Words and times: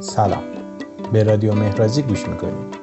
سلام. 0.00 0.42
به 1.12 1.22
رادیو 1.22 1.54
مهرازی 1.54 2.02
گوش 2.02 2.28
می‌کنید. 2.28 2.78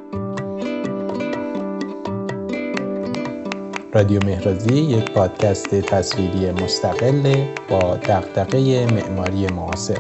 رادیو 3.93 4.25
مهرازی 4.25 4.73
یک 4.73 5.11
پادکست 5.11 5.75
تصویری 5.75 6.51
مستقل 6.51 7.35
با 7.69 7.95
دقدقه 7.95 8.85
معماری 8.85 9.47
معاصر. 9.47 9.97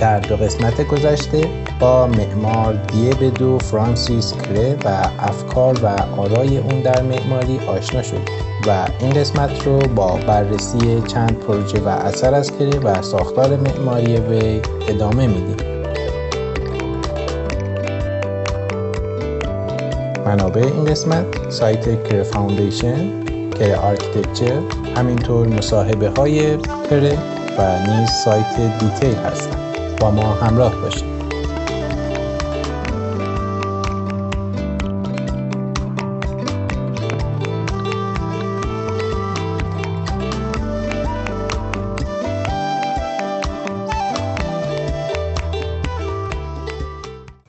در 0.00 0.20
دو 0.20 0.36
قسمت 0.36 0.88
گذشته 0.88 1.48
با 1.80 2.06
معمار 2.06 2.74
دیبدو 2.74 3.58
فرانسیس 3.58 4.34
کره 4.34 4.76
و 4.84 4.88
افکار 5.18 5.84
و 5.84 5.86
آرای 6.20 6.58
اون 6.58 6.80
در 6.80 7.02
معماری 7.02 7.58
آشنا 7.58 8.02
شدیم. 8.02 8.47
و 8.66 8.86
این 9.00 9.10
قسمت 9.10 9.66
رو 9.66 9.78
با 9.78 10.16
بررسی 10.26 11.02
چند 11.06 11.38
پروژه 11.38 11.80
و 11.80 11.88
اثر 11.88 12.34
از 12.34 12.58
کره 12.58 12.78
و 12.78 13.02
ساختار 13.02 13.56
معماری 13.56 14.16
وی 14.16 14.60
ادامه 14.88 15.26
میدیم. 15.26 15.56
منابع 20.26 20.62
این 20.62 20.84
قسمت 20.84 21.50
سایت 21.50 22.08
کره 22.08 22.22
foundation 22.22 23.10
کره 23.50 23.76
architecture 23.76 24.60
همینطور 24.96 25.48
مصاحبه 25.48 26.08
های 26.08 26.56
کره 26.90 27.18
و 27.58 27.78
نیز 27.88 28.10
سایت 28.24 28.78
detail 28.80 29.14
هستن 29.14 29.56
با 30.00 30.10
ما 30.10 30.22
همراه 30.22 30.74
باشید. 30.76 31.17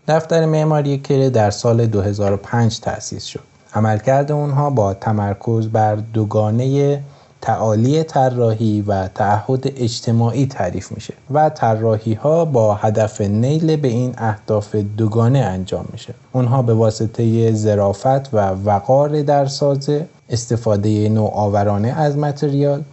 دفتر 0.10 0.46
معماری 0.46 1.00
کره 1.00 1.30
در 1.30 1.52
سال 1.52 1.86
2005 1.86 2.80
تأسیس 2.80 3.26
شد. 3.26 3.40
عملکرد 3.74 4.32
اونها 4.32 4.70
با 4.70 4.94
تمرکز 4.94 5.68
بر 5.68 5.96
دوگانه 5.96 7.00
تعالی 7.42 8.04
طراحی 8.04 8.82
و 8.82 9.08
تعهد 9.08 9.64
اجتماعی 9.76 10.46
تعریف 10.46 10.92
میشه 10.92 11.14
و 11.32 11.50
طراحی 11.50 12.14
ها 12.14 12.46
با 12.46 12.76
هدف 12.76 13.22
نیل 13.22 13.76
به 13.76 13.88
این 13.88 14.14
اهداف 14.18 14.76
دوگانه 14.76 15.40
انجام 15.40 15.86
میشه 15.92 16.14
اونها 16.32 16.62
به 16.62 16.74
واسطه 16.74 17.54
ظرافت 17.54 18.34
و 18.34 18.38
وقار 18.66 19.22
در 19.22 19.46
سازه 19.46 20.08
استفاده 20.30 21.10
نوآورانه 21.10 21.88
از 21.88 22.18
متریال 22.18 22.84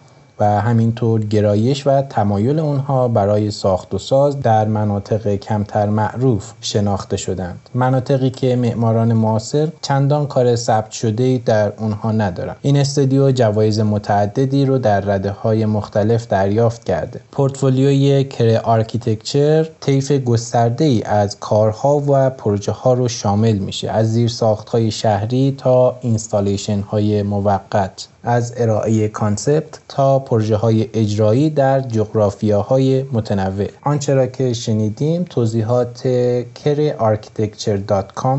و 0.40 0.60
همینطور 0.60 1.24
گرایش 1.24 1.86
و 1.86 2.02
تمایل 2.02 2.58
اونها 2.58 3.08
برای 3.08 3.50
ساخت 3.50 3.94
و 3.94 3.98
ساز 3.98 4.40
در 4.40 4.64
مناطق 4.64 5.34
کمتر 5.34 5.86
معروف 5.86 6.52
شناخته 6.60 7.16
شدند. 7.16 7.58
مناطقی 7.74 8.30
که 8.30 8.56
معماران 8.56 9.12
معاصر 9.12 9.68
چندان 9.82 10.26
کار 10.26 10.56
ثبت 10.56 10.90
شده 10.90 11.38
در 11.44 11.72
اونها 11.78 12.12
ندارند. 12.12 12.56
این 12.62 12.76
استودیو 12.76 13.32
جوایز 13.32 13.80
متعددی 13.80 14.64
رو 14.64 14.78
در 14.78 15.00
رده 15.00 15.30
های 15.30 15.66
مختلف 15.66 16.26
دریافت 16.26 16.84
کرده. 16.84 17.20
پورتفولیوی 17.32 18.24
کر 18.24 18.60
architecture 18.64 19.68
طیف 19.80 20.12
گسترده 20.12 20.84
ای 20.84 21.02
از 21.02 21.40
کارها 21.40 22.02
و 22.08 22.30
پروژه 22.30 22.72
ها 22.72 22.92
رو 22.92 23.08
شامل 23.08 23.58
میشه. 23.58 23.90
از 23.90 24.12
زیر 24.12 24.28
ساخت 24.28 24.68
های 24.68 24.90
شهری 24.90 25.54
تا 25.58 25.96
installation 26.00 26.80
های 26.80 27.22
موقت. 27.22 28.08
از 28.26 28.54
ارائه 28.56 29.08
concept 29.08 29.80
تا 29.88 30.18
پروژه 30.26 30.56
های 30.56 30.88
اجرایی 30.94 31.50
در 31.50 31.80
جغرافیاهای 31.80 33.02
متنوع. 33.12 33.66
آنچه 33.82 34.14
را 34.14 34.26
که 34.26 34.52
شنیدیم 34.52 35.24
توضیحات 35.24 36.02
کر 36.54 36.94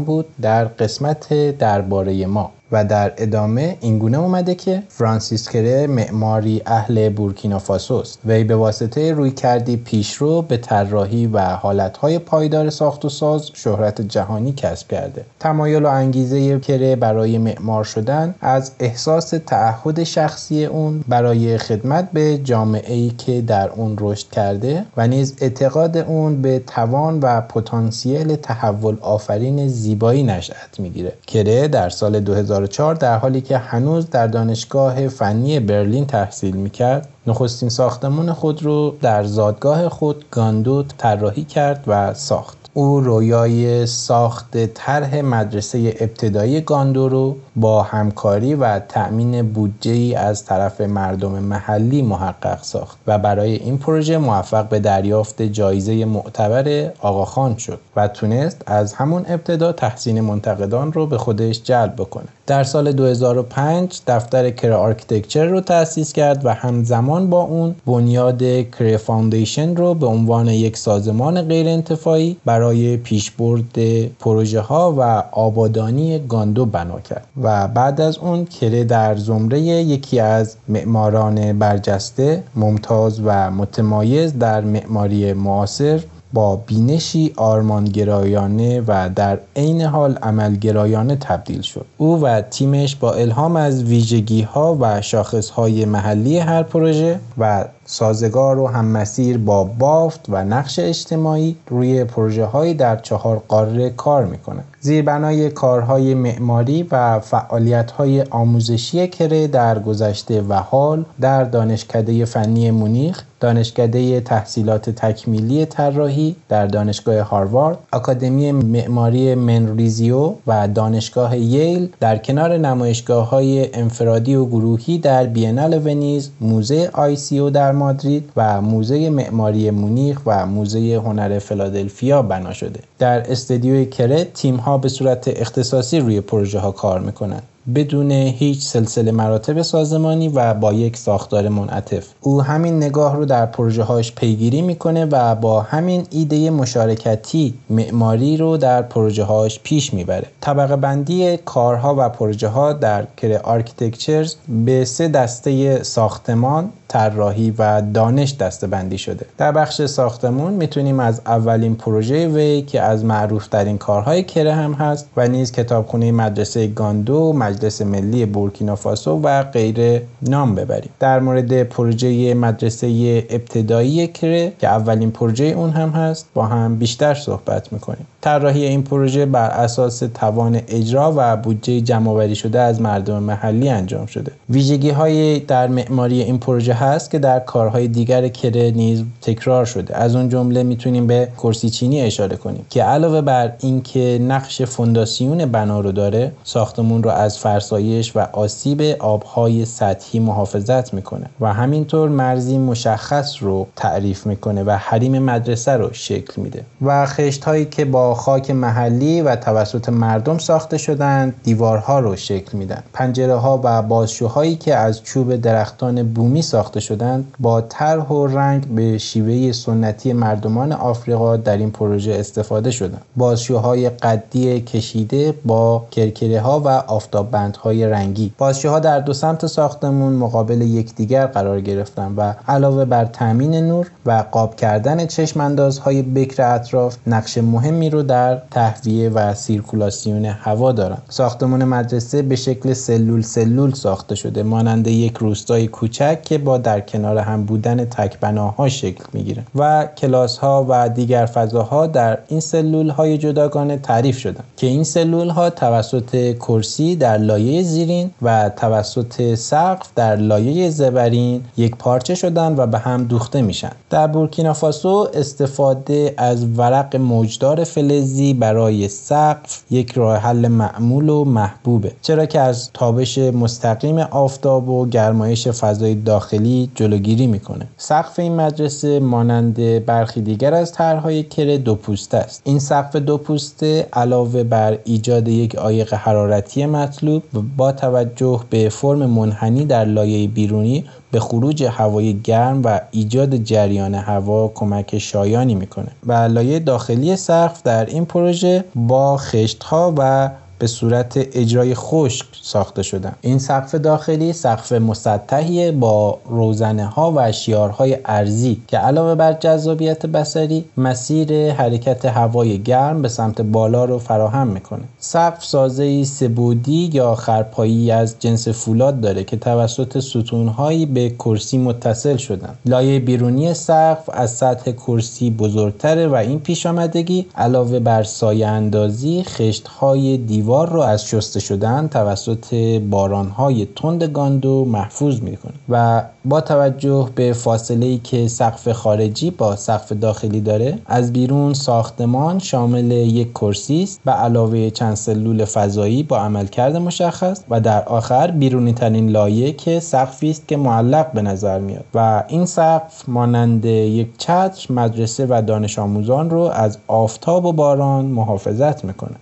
بود 0.03 0.25
در 0.41 0.65
قسمت 0.65 1.57
درباره 1.57 2.25
ما. 2.25 2.56
و 2.71 2.85
در 2.85 3.13
ادامه 3.17 3.77
اینگونه 3.81 4.19
اومده 4.19 4.55
که 4.55 4.83
فرانسیس 4.89 5.49
کره 5.49 5.87
معماری 5.87 6.61
اهل 6.65 7.09
بورکینافاسو 7.09 7.93
است. 7.93 8.19
وی 8.25 8.43
به 8.43 8.55
واسطه 8.55 9.13
رویکردی 9.13 9.77
پیشرو 9.77 10.41
به 10.41 10.57
طراحی 10.57 11.27
و 11.27 11.39
حالتهای 11.39 12.19
پایدار 12.19 12.69
ساخت 12.69 13.05
و 13.05 13.09
ساز 13.09 13.49
شهرت 13.53 14.01
جهانی 14.01 14.53
کسب 14.53 14.87
کرده. 14.87 15.25
تمایل 15.39 15.85
و 15.85 15.87
انگیزه 15.87 16.59
کره 16.59 16.95
برای 16.95 17.37
معمار 17.37 17.83
شدن 17.83 18.35
از 18.41 18.71
احساس 18.79 19.29
تعهد 19.29 20.03
شخصی 20.03 20.65
اون 20.65 21.03
برای 21.07 21.57
خدمت 21.57 22.09
به 22.13 22.37
جامعه 22.37 22.93
ای 22.93 23.09
که 23.09 23.41
در 23.41 23.69
اون 23.69 23.97
رشد 23.99 24.29
کرده 24.29 24.85
و 24.97 25.07
نیز 25.07 25.35
اعتقاد 25.41 25.97
اون 25.97 26.41
به 26.41 26.59
توان 26.67 27.19
و 27.19 27.41
پتانسیل 27.41 28.35
تحول 28.35 28.97
آفرین 29.01 29.67
زیبایی 29.67 30.23
نشأت 30.23 30.79
می‌گیره. 30.79 31.13
کره 31.27 31.67
در 31.67 31.89
سال 31.89 32.19
2000 32.19 32.56
2004 32.57 32.95
در 32.95 33.17
حالی 33.17 33.41
که 33.41 33.57
هنوز 33.57 34.09
در 34.09 34.27
دانشگاه 34.27 35.07
فنی 35.07 35.59
برلین 35.59 36.05
تحصیل 36.05 36.55
می‌کرد 36.55 37.07
نخستین 37.27 37.69
ساختمان 37.69 38.33
خود 38.33 38.63
رو 38.63 38.95
در 39.01 39.23
زادگاه 39.23 39.89
خود 39.89 40.25
گاندو 40.31 40.83
طراحی 40.97 41.43
کرد 41.43 41.83
و 41.87 42.13
ساخت. 42.13 42.57
او 42.73 42.99
رویای 42.99 43.85
ساخت 43.85 44.65
طرح 44.65 45.21
مدرسه 45.21 45.95
ابتدایی 45.99 46.61
گاندو 46.61 47.09
رو 47.09 47.35
با 47.55 47.83
همکاری 47.83 48.55
و 48.55 48.79
تأمین 48.79 49.53
بودجه 49.53 49.91
ای 49.91 50.15
از 50.15 50.45
طرف 50.45 50.81
مردم 50.81 51.31
محلی 51.31 52.01
محقق 52.01 52.63
ساخت 52.63 52.97
و 53.07 53.19
برای 53.19 53.55
این 53.55 53.77
پروژه 53.77 54.17
موفق 54.17 54.69
به 54.69 54.79
دریافت 54.79 55.41
جایزه 55.41 56.05
معتبر 56.05 56.91
آقاخان 56.99 57.57
شد 57.57 57.79
و 57.95 58.07
تونست 58.07 58.61
از 58.65 58.93
همون 58.93 59.25
ابتدا 59.27 59.71
تحسین 59.71 60.21
منتقدان 60.21 60.93
رو 60.93 61.07
به 61.07 61.17
خودش 61.17 61.63
جلب 61.63 61.93
بکنه. 61.95 62.27
در 62.47 62.63
سال 62.63 62.91
2005 62.91 63.99
دفتر 64.07 64.49
کره 64.49 64.71
architecture 64.71 65.45
رو 65.45 65.61
تأسیس 65.61 66.13
کرد 66.13 66.45
و 66.45 66.53
همزمان 66.53 67.29
با 67.29 67.41
اون 67.41 67.75
بنیاد 67.85 68.43
کره 68.71 68.97
foundation 68.97 69.75
رو 69.75 69.93
به 69.93 70.05
عنوان 70.05 70.47
یک 70.47 70.77
سازمان 70.77 71.41
غیر 71.41 71.67
انتفاعی 71.67 72.37
برای 72.45 72.97
پیشبرد 72.97 73.79
پروژه 74.19 74.59
ها 74.59 74.95
و 74.97 75.01
آبادانی 75.31 76.19
گاندو 76.19 76.65
بنا 76.65 76.99
کرد 76.99 77.27
و 77.43 77.67
بعد 77.67 78.01
از 78.01 78.17
اون 78.17 78.45
کره 78.45 78.83
در 78.83 79.15
زمره 79.15 79.59
یکی 79.61 80.19
از 80.19 80.55
معماران 80.67 81.59
برجسته 81.59 82.43
ممتاز 82.55 83.21
و 83.25 83.51
متمایز 83.51 84.39
در 84.39 84.61
معماری 84.61 85.33
معاصر 85.33 85.99
با 86.33 86.55
بینشی 86.55 87.33
آرمانگرایانه 87.35 88.81
و 88.87 89.09
در 89.15 89.39
عین 89.55 89.81
حال 89.81 90.15
عملگرایانه 90.15 91.15
تبدیل 91.15 91.61
شد. 91.61 91.85
او 91.97 92.21
و 92.21 92.41
تیمش 92.41 92.95
با 92.95 93.13
الهام 93.13 93.55
از 93.55 93.83
ویژگی 93.83 94.41
ها 94.41 94.77
و 94.81 95.01
شاخص 95.01 95.49
های 95.49 95.85
محلی 95.85 96.37
هر 96.37 96.63
پروژه 96.63 97.19
و 97.37 97.65
سازگار 97.85 98.59
و 98.59 98.67
مسیر 98.67 99.37
با 99.37 99.63
بافت 99.63 100.25
و 100.29 100.43
نقش 100.45 100.79
اجتماعی 100.79 101.55
روی 101.67 102.03
پروژه 102.03 102.45
های 102.45 102.73
در 102.73 102.95
چهار 102.95 103.43
قاره 103.47 103.89
کار 103.89 104.25
می‌کنه 104.25 104.63
زیربنای 104.87 105.49
کارهای 105.49 106.13
معماری 106.13 106.83
و 106.91 107.19
فعالیت 107.19 107.91
های 107.91 108.21
آموزشی 108.21 109.07
کره 109.07 109.47
در 109.47 109.79
گذشته 109.79 110.41
و 110.41 110.53
حال 110.53 111.05
در 111.21 111.43
دانشکده 111.43 112.25
فنی 112.25 112.71
مونیخ 112.71 113.23
دانشکده 113.39 114.21
تحصیلات 114.21 114.89
تکمیلی 114.89 115.65
طراحی 115.65 116.35
در 116.49 116.67
دانشگاه 116.67 117.19
هاروارد، 117.19 117.77
آکادمی 117.91 118.51
معماری 118.51 119.35
منریزیو 119.35 120.33
و 120.47 120.67
دانشگاه 120.67 121.37
ییل 121.37 121.89
در 121.99 122.17
کنار 122.17 122.57
نمایشگاه 122.57 123.29
های 123.29 123.75
انفرادی 123.75 124.35
و 124.35 124.45
گروهی 124.45 124.97
در 124.97 125.25
بینال 125.25 125.87
ونیز، 125.87 126.29
موزه 126.41 126.89
ICO 126.93 127.49
در 127.49 127.71
مادرید 127.71 128.29
و 128.35 128.61
موزه 128.61 129.09
معماری 129.09 129.71
مونیخ 129.71 130.21
و 130.25 130.45
موزه 130.45 131.01
هنر 131.05 131.39
فیلادلفیا 131.39 132.21
بنا 132.21 132.53
شده. 132.53 132.79
در 132.99 133.31
استودیوی 133.31 133.85
کره 133.85 134.23
تیم 134.23 134.55
ها 134.55 134.77
به 134.77 134.89
صورت 134.89 135.27
اختصاصی 135.27 135.99
روی 135.99 136.21
پروژه 136.21 136.59
ها 136.59 136.71
کار 136.71 136.99
می‌کنند. 136.99 137.43
بدون 137.75 138.11
هیچ 138.11 138.61
سلسله 138.61 139.11
مراتب 139.11 139.61
سازمانی 139.61 140.27
و 140.27 140.53
با 140.53 140.73
یک 140.73 140.97
ساختار 140.97 141.49
منعطف 141.49 142.07
او 142.21 142.41
همین 142.41 142.77
نگاه 142.77 143.15
رو 143.15 143.25
در 143.25 143.45
پروژه 143.45 143.83
هاش 143.83 144.11
پیگیری 144.11 144.61
می‌کنه 144.61 145.05
و 145.05 145.35
با 145.35 145.61
همین 145.61 146.07
ایده 146.09 146.49
مشارکتی 146.49 147.53
معماری 147.69 148.37
رو 148.37 148.57
در 148.57 148.81
پروژه 148.81 149.23
هاش 149.23 149.59
پیش 149.63 149.93
می‌بره 149.93 150.27
طبقه 150.41 150.75
بندی 150.75 151.37
کارها 151.37 151.95
و 151.97 152.09
پروژه 152.09 152.47
ها 152.47 152.73
در 152.73 153.05
کره 153.17 153.37
architects 153.43 154.35
به 154.65 154.85
سه 154.85 155.07
دسته 155.07 155.83
ساختمان 155.83 156.69
طراحی 156.87 157.53
و 157.57 157.81
دانش 157.93 158.35
دسته 158.35 158.67
بندی 158.67 158.97
شده. 158.97 159.25
در 159.37 159.51
بخش 159.51 159.81
ساختمون 159.85 160.53
می‌تونیم 160.53 160.99
از 160.99 161.21
اولین 161.25 161.75
پروژه 161.75 162.27
وی 162.27 162.61
که 162.61 162.81
از 162.81 163.05
معروف 163.05 163.47
ترین 163.47 163.77
کارهای 163.77 164.23
کره 164.23 164.53
هم 164.53 164.73
هست 164.73 165.09
و 165.17 165.27
نیز 165.27 165.51
کتابخونه 165.51 166.11
مدرسه 166.11 166.67
گاندو 166.67 167.33
مجلس 167.33 167.81
ملی 167.81 168.25
بورکینافاسو 168.25 169.21
و 169.23 169.43
غیره 169.43 170.01
نام 170.21 170.55
ببریم. 170.55 170.89
در 170.99 171.19
مورد 171.19 171.63
پروژه 171.63 172.33
مدرسه 172.33 172.87
ابتدایی 173.29 174.07
کره 174.07 174.53
که 174.59 174.67
اولین 174.67 175.11
پروژه 175.11 175.45
اون 175.45 175.69
هم 175.69 175.89
هست 175.89 176.25
با 176.33 176.45
هم 176.45 176.75
بیشتر 176.75 177.13
صحبت 177.13 177.73
می‌کنیم. 177.73 178.07
طراحی 178.21 178.65
این 178.65 178.83
پروژه 178.83 179.25
بر 179.25 179.49
اساس 179.49 179.99
توان 179.99 180.61
اجرا 180.67 181.13
و 181.17 181.37
بودجه 181.37 181.81
جمعآوری 181.81 182.35
شده 182.35 182.59
از 182.59 182.81
مردم 182.81 183.23
محلی 183.23 183.69
انجام 183.69 184.05
شده. 184.05 184.31
ویژگی 184.49 184.89
های 184.89 185.39
در 185.39 185.67
معماری 185.67 186.21
این 186.21 186.37
پروژه 186.37 186.73
هست 186.77 187.11
که 187.11 187.19
در 187.19 187.39
کارهای 187.39 187.87
دیگر 187.87 188.27
کره 188.27 188.71
نیز 188.71 189.03
تکرار 189.21 189.65
شده. 189.65 189.97
از 189.97 190.15
اون 190.15 190.29
جمله 190.29 190.63
می‌تونیم 190.63 191.07
به 191.07 191.27
کرسی 191.37 191.69
چینی 191.69 192.01
اشاره 192.01 192.35
کنیم 192.35 192.65
که 192.69 192.83
علاوه 192.83 193.21
بر 193.21 193.51
اینکه 193.59 194.19
نقش 194.21 194.61
فونداسیون 194.61 195.45
بنا 195.45 195.79
رو 195.79 195.91
داره 195.91 196.31
ساختمون 196.43 197.03
رو 197.03 197.09
از 197.09 197.37
فرسایش 197.37 198.15
و 198.15 198.19
آسیب 198.19 198.81
آبهای 198.99 199.65
سطحی 199.65 200.19
محافظت 200.19 200.93
می‌کنه 200.93 201.25
و 201.39 201.53
همینطور 201.53 202.09
مرزی 202.09 202.57
مشخص 202.57 203.35
رو 203.39 203.67
تعریف 203.75 204.25
می‌کنه 204.25 204.63
و 204.63 204.71
حریم 204.71 205.19
مدرسه 205.19 205.71
رو 205.71 205.89
شکل 205.93 206.41
میده 206.41 206.63
و 206.81 207.05
خشت 207.05 207.43
هایی 207.43 207.65
که 207.65 207.85
با 207.85 208.15
خاک 208.15 208.51
محلی 208.51 209.21
و 209.21 209.35
توسط 209.35 209.89
مردم 209.89 210.37
ساخته 210.37 210.77
شدند 210.77 211.33
دیوارها 211.43 211.99
رو 211.99 212.15
شکل 212.15 212.57
میدن. 212.57 212.83
پنجره 212.93 213.35
ها 213.35 213.61
و 213.63 213.81
بازشوهایی 213.81 214.55
که 214.55 214.75
از 214.75 215.03
چوب 215.03 215.35
درختان 215.35 216.03
بومی 216.03 216.41
ساخته 216.41 216.66
شدند 216.75 217.33
با 217.39 217.61
طرح 217.61 218.07
و 218.07 218.27
رنگ 218.27 218.67
به 218.67 218.97
شیوه 218.97 219.51
سنتی 219.51 220.13
مردمان 220.13 220.71
آفریقا 220.71 221.37
در 221.37 221.57
این 221.57 221.71
پروژه 221.71 222.15
استفاده 222.15 222.71
شدند. 222.71 223.01
بازشوهای 223.15 223.89
قدی 223.89 224.61
کشیده 224.61 225.33
با 225.45 225.85
کرکره 225.91 226.41
ها 226.41 226.59
و 226.59 226.67
آفتاب 226.67 227.35
های 227.35 227.85
رنگی. 227.85 228.31
بازشوها 228.37 228.79
در 228.79 228.99
دو 228.99 229.13
سمت 229.13 229.45
ساختمون 229.45 230.13
مقابل 230.13 230.61
یکدیگر 230.61 231.25
قرار 231.25 231.61
گرفتن 231.61 232.13
و 232.17 232.33
علاوه 232.47 232.85
بر 232.85 233.05
تامین 233.05 233.55
نور 233.55 233.87
و 234.05 234.23
قاب 234.31 234.55
کردن 234.55 235.05
چشم 235.05 235.55
های 235.85 236.01
بکر 236.01 236.55
اطراف 236.55 236.97
نقش 237.07 237.37
مهمی 237.37 237.89
رو 237.89 238.03
در 238.03 238.41
تهویه 238.51 239.09
و 239.09 239.33
سیرکولاسیون 239.33 240.25
هوا 240.25 240.71
دارند. 240.71 241.01
ساختمان 241.09 241.63
مدرسه 241.63 242.21
به 242.21 242.35
شکل 242.35 242.73
سلول 242.73 243.21
سلول 243.21 243.73
ساخته 243.73 244.15
شده 244.15 244.43
مانند 244.43 244.87
یک 244.87 245.17
روستای 245.17 245.67
کوچک 245.67 246.21
که 246.23 246.37
با 246.37 246.56
در 246.57 246.79
کنار 246.79 247.17
هم 247.17 247.43
بودن 247.45 247.85
تک 247.85 248.19
بناها 248.19 248.69
شکل 248.69 249.03
می‌گیره 249.13 249.43
و 249.55 249.87
کلاس 249.97 250.37
ها 250.37 250.65
و 250.69 250.89
دیگر 250.89 251.25
فضاها 251.25 251.87
در 251.87 252.17
این 252.27 252.39
سلول 252.39 252.89
های 252.89 253.17
جداگانه 253.17 253.77
تعریف 253.77 254.17
شدن 254.17 254.43
که 254.57 254.67
این 254.67 254.83
سلول 254.83 255.29
ها 255.29 255.49
توسط 255.49 256.37
کرسی 256.37 256.95
در 256.95 257.17
لایه 257.17 257.63
زیرین 257.63 258.11
و 258.21 258.49
توسط 258.49 259.35
سقف 259.35 259.87
در 259.95 260.15
لایه 260.15 260.69
زبرین 260.69 261.43
یک 261.57 261.75
پارچه 261.75 262.15
شدن 262.15 262.55
و 262.57 262.67
به 262.67 262.77
هم 262.77 263.03
دوخته 263.03 263.41
میشن 263.41 263.71
در 263.89 264.07
بورکینافاسو 264.07 265.07
استفاده 265.13 266.13
از 266.17 266.45
ورق 266.57 266.95
موجدار 266.95 267.63
فلزی 267.63 268.33
برای 268.33 268.87
سقف 268.87 269.63
یک 269.71 269.91
راه 269.91 270.17
حل 270.17 270.47
معمول 270.47 271.09
و 271.09 271.23
محبوبه 271.23 271.91
چرا 272.01 272.25
که 272.25 272.39
از 272.39 272.69
تابش 272.73 273.17
مستقیم 273.17 273.97
آفتاب 273.97 274.69
و 274.69 274.85
گرمایش 274.85 275.47
فضای 275.47 275.95
داخلی 275.95 276.46
جلوگیری 276.75 277.27
می‌کنه. 277.27 277.67
سقف 277.77 278.19
این 278.19 278.35
مدرسه 278.35 278.99
مانند 278.99 279.85
برخی 279.85 280.21
دیگر 280.21 280.53
از 280.53 280.71
طرحهای 280.71 281.23
کره 281.23 281.57
دو 281.57 281.75
پوسته 281.75 282.17
است. 282.17 282.41
این 282.43 282.59
سقف 282.59 282.95
دو 282.95 283.17
پوسته 283.17 283.87
علاوه 283.93 284.43
بر 284.43 284.77
ایجاد 284.83 285.27
یک 285.27 285.55
عایق 285.55 285.93
حرارتی 285.93 286.65
مطلوب 286.65 287.23
با 287.57 287.71
توجه 287.71 288.41
به 288.49 288.69
فرم 288.69 289.05
منحنی 289.05 289.65
در 289.65 289.85
لایه 289.85 290.27
بیرونی 290.27 290.83
به 291.11 291.19
خروج 291.19 291.63
هوای 291.63 292.19
گرم 292.19 292.61
و 292.63 292.79
ایجاد 292.91 293.35
جریان 293.35 293.95
هوا 293.95 294.51
کمک 294.55 294.97
شایانی 294.97 295.55
می‌کنه 295.55 295.87
و 296.05 296.13
لایه 296.13 296.59
داخلی 296.59 297.15
سقف 297.15 297.63
در 297.63 297.85
این 297.85 298.05
پروژه 298.05 298.63
با 298.75 299.17
خشت 299.17 299.63
ها 299.63 299.93
و 299.97 300.29
به 300.59 300.67
صورت 300.67 301.13
اجرای 301.33 301.75
خشک 301.75 302.25
ساخته 302.41 302.83
شدن. 302.83 303.13
این 303.21 303.39
سقف 303.39 303.75
داخلی 303.75 304.33
سقف 304.33 304.71
مسطحی 304.71 305.71
با 305.71 306.17
روزنه 306.29 306.85
ها 306.85 307.13
و 307.15 307.31
شیارهای 307.31 307.97
ارزی 308.05 308.61
که 308.67 308.77
علاوه 308.77 309.15
بر 309.15 309.33
جذابیت 309.33 310.05
بسری 310.05 310.65
مسیر 310.77 311.51
حرکت 311.51 312.05
هوای 312.05 312.59
گرم 312.63 313.01
به 313.01 313.07
سمت 313.07 313.41
بالا 313.41 313.85
رو 313.85 313.99
فراهم 313.99 314.47
می‌کنه. 314.47 314.83
سقف 314.99 315.45
سازه 315.45 316.03
سبودی 316.03 316.89
یا 316.93 317.15
خرپایی 317.15 317.91
از 317.91 318.15
جنس 318.19 318.47
فولاد 318.47 319.01
داره 319.01 319.23
که 319.23 319.37
توسط 319.37 319.99
ستونهایی 319.99 320.85
به 320.85 321.09
کرسی 321.09 321.57
متصل 321.57 322.17
شدن. 322.17 322.55
لایه 322.65 322.99
بیرونی 322.99 323.53
سقف 323.53 324.09
از 324.13 324.31
سطح 324.31 324.71
کرسی 324.71 325.31
بزرگتره 325.31 326.07
و 326.07 326.15
این 326.15 326.39
پیش 326.39 326.65
آمدگی 326.65 327.25
علاوه 327.35 327.79
بر 327.79 328.03
سایه 328.03 328.47
اندازی 328.47 329.23
خشت 329.23 329.67
های 329.67 330.17
دیوار 330.47 330.69
رو 330.69 330.79
از 330.79 331.05
شسته 331.05 331.39
شدن 331.39 331.87
توسط 331.87 332.53
بارانهای 332.89 333.67
تند 333.75 334.03
گاندو 334.03 334.65
محفوظ 334.65 335.21
می‌کنه 335.21 335.53
و 335.69 336.03
با 336.25 336.41
توجه 336.41 337.09
به 337.15 337.33
فاصله 337.33 337.85
ای 337.85 337.97
که 337.97 338.27
سقف 338.27 338.71
خارجی 338.71 339.31
با 339.31 339.55
سقف 339.55 339.91
داخلی 339.91 340.41
داره 340.41 340.77
از 340.85 341.13
بیرون 341.13 341.53
ساختمان 341.53 342.39
شامل 342.39 342.91
یک 342.91 343.33
کرسی 343.33 343.83
است 343.83 343.99
و 344.05 344.11
علاوه 344.11 344.69
چند 344.69 344.95
سلول 344.95 345.45
فضایی 345.45 346.03
با 346.03 346.17
عملکرد 346.17 346.75
مشخص 346.75 347.41
و 347.49 347.61
در 347.61 347.83
آخر 347.83 348.31
بیرونی 348.31 348.73
ترین 348.73 349.09
لایه 349.09 349.51
که 349.53 349.79
سقفی 349.79 350.29
است 350.29 350.47
که 350.47 350.57
معلق 350.57 351.11
به 351.11 351.21
نظر 351.21 351.59
میاد 351.59 351.85
و 351.93 352.23
این 352.27 352.45
سقف 352.45 353.09
مانند 353.09 353.65
یک 353.65 354.07
چتر 354.17 354.73
مدرسه 354.73 355.25
و 355.29 355.41
دانش 355.47 355.79
آموزان 355.79 356.29
رو 356.29 356.41
از 356.41 356.77
آفتاب 356.87 357.45
و 357.45 357.53
باران 357.53 358.05
محافظت 358.05 358.85
می‌کنه. 358.85 359.15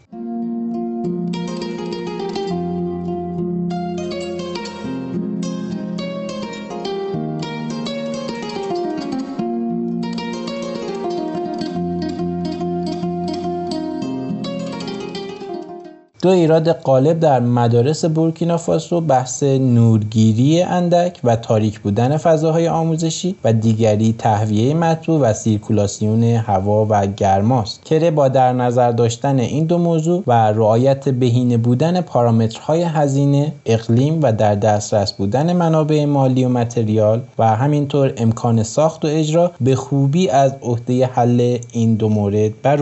دو 16.26 16.32
ایراد 16.32 16.72
غالب 16.72 17.20
در 17.20 17.40
مدارس 17.40 18.06
بورکینافاسو 18.06 19.02
بحث 19.02 19.44
نورگیری 19.44 20.62
اندک 20.62 21.20
و 21.24 21.36
تاریک 21.36 21.80
بودن 21.80 22.18
فضاهای 22.18 22.68
آموزشی 22.68 23.36
و 23.44 23.54
دیگری 23.54 24.16
تهویه 24.18 24.74
مطبوع 24.74 25.20
و 25.20 25.34
سیرکولاسیون 25.34 26.24
هوا 26.24 26.88
و 26.90 27.08
گرماست 27.08 27.86
کره 27.86 28.12
با 28.12 28.28
در 28.28 28.54
نظر 28.54 28.92
داشتن 28.92 29.40
این 29.40 29.66
دو 29.66 29.78
موضوع 29.78 30.24
و 30.28 30.32
رعایت 30.32 31.10
بهینه 31.10 31.58
بودن 31.58 32.02
پارامترهای 32.02 32.82
هزینه 32.82 33.52
اقلیم 33.66 34.20
و 34.24 34.34
در 34.34 34.56
دسترس 34.56 35.14
بودن 35.14 35.54
منابع 35.54 36.06
مالی 36.06 36.46
و 36.46 36.50
متریال 36.50 37.22
و 37.40 37.56
همینطور 37.56 38.14
امکان 38.18 38.64
ساخت 38.64 39.06
و 39.06 39.08
اجرا 39.12 39.52
به 39.62 39.76
خوبی 39.76 40.30
از 40.30 40.56
عهده 40.62 41.06
حل 41.06 41.58
این 41.72 41.96
دو 41.96 42.10
مورد 42.10 42.52
بر 42.62 42.82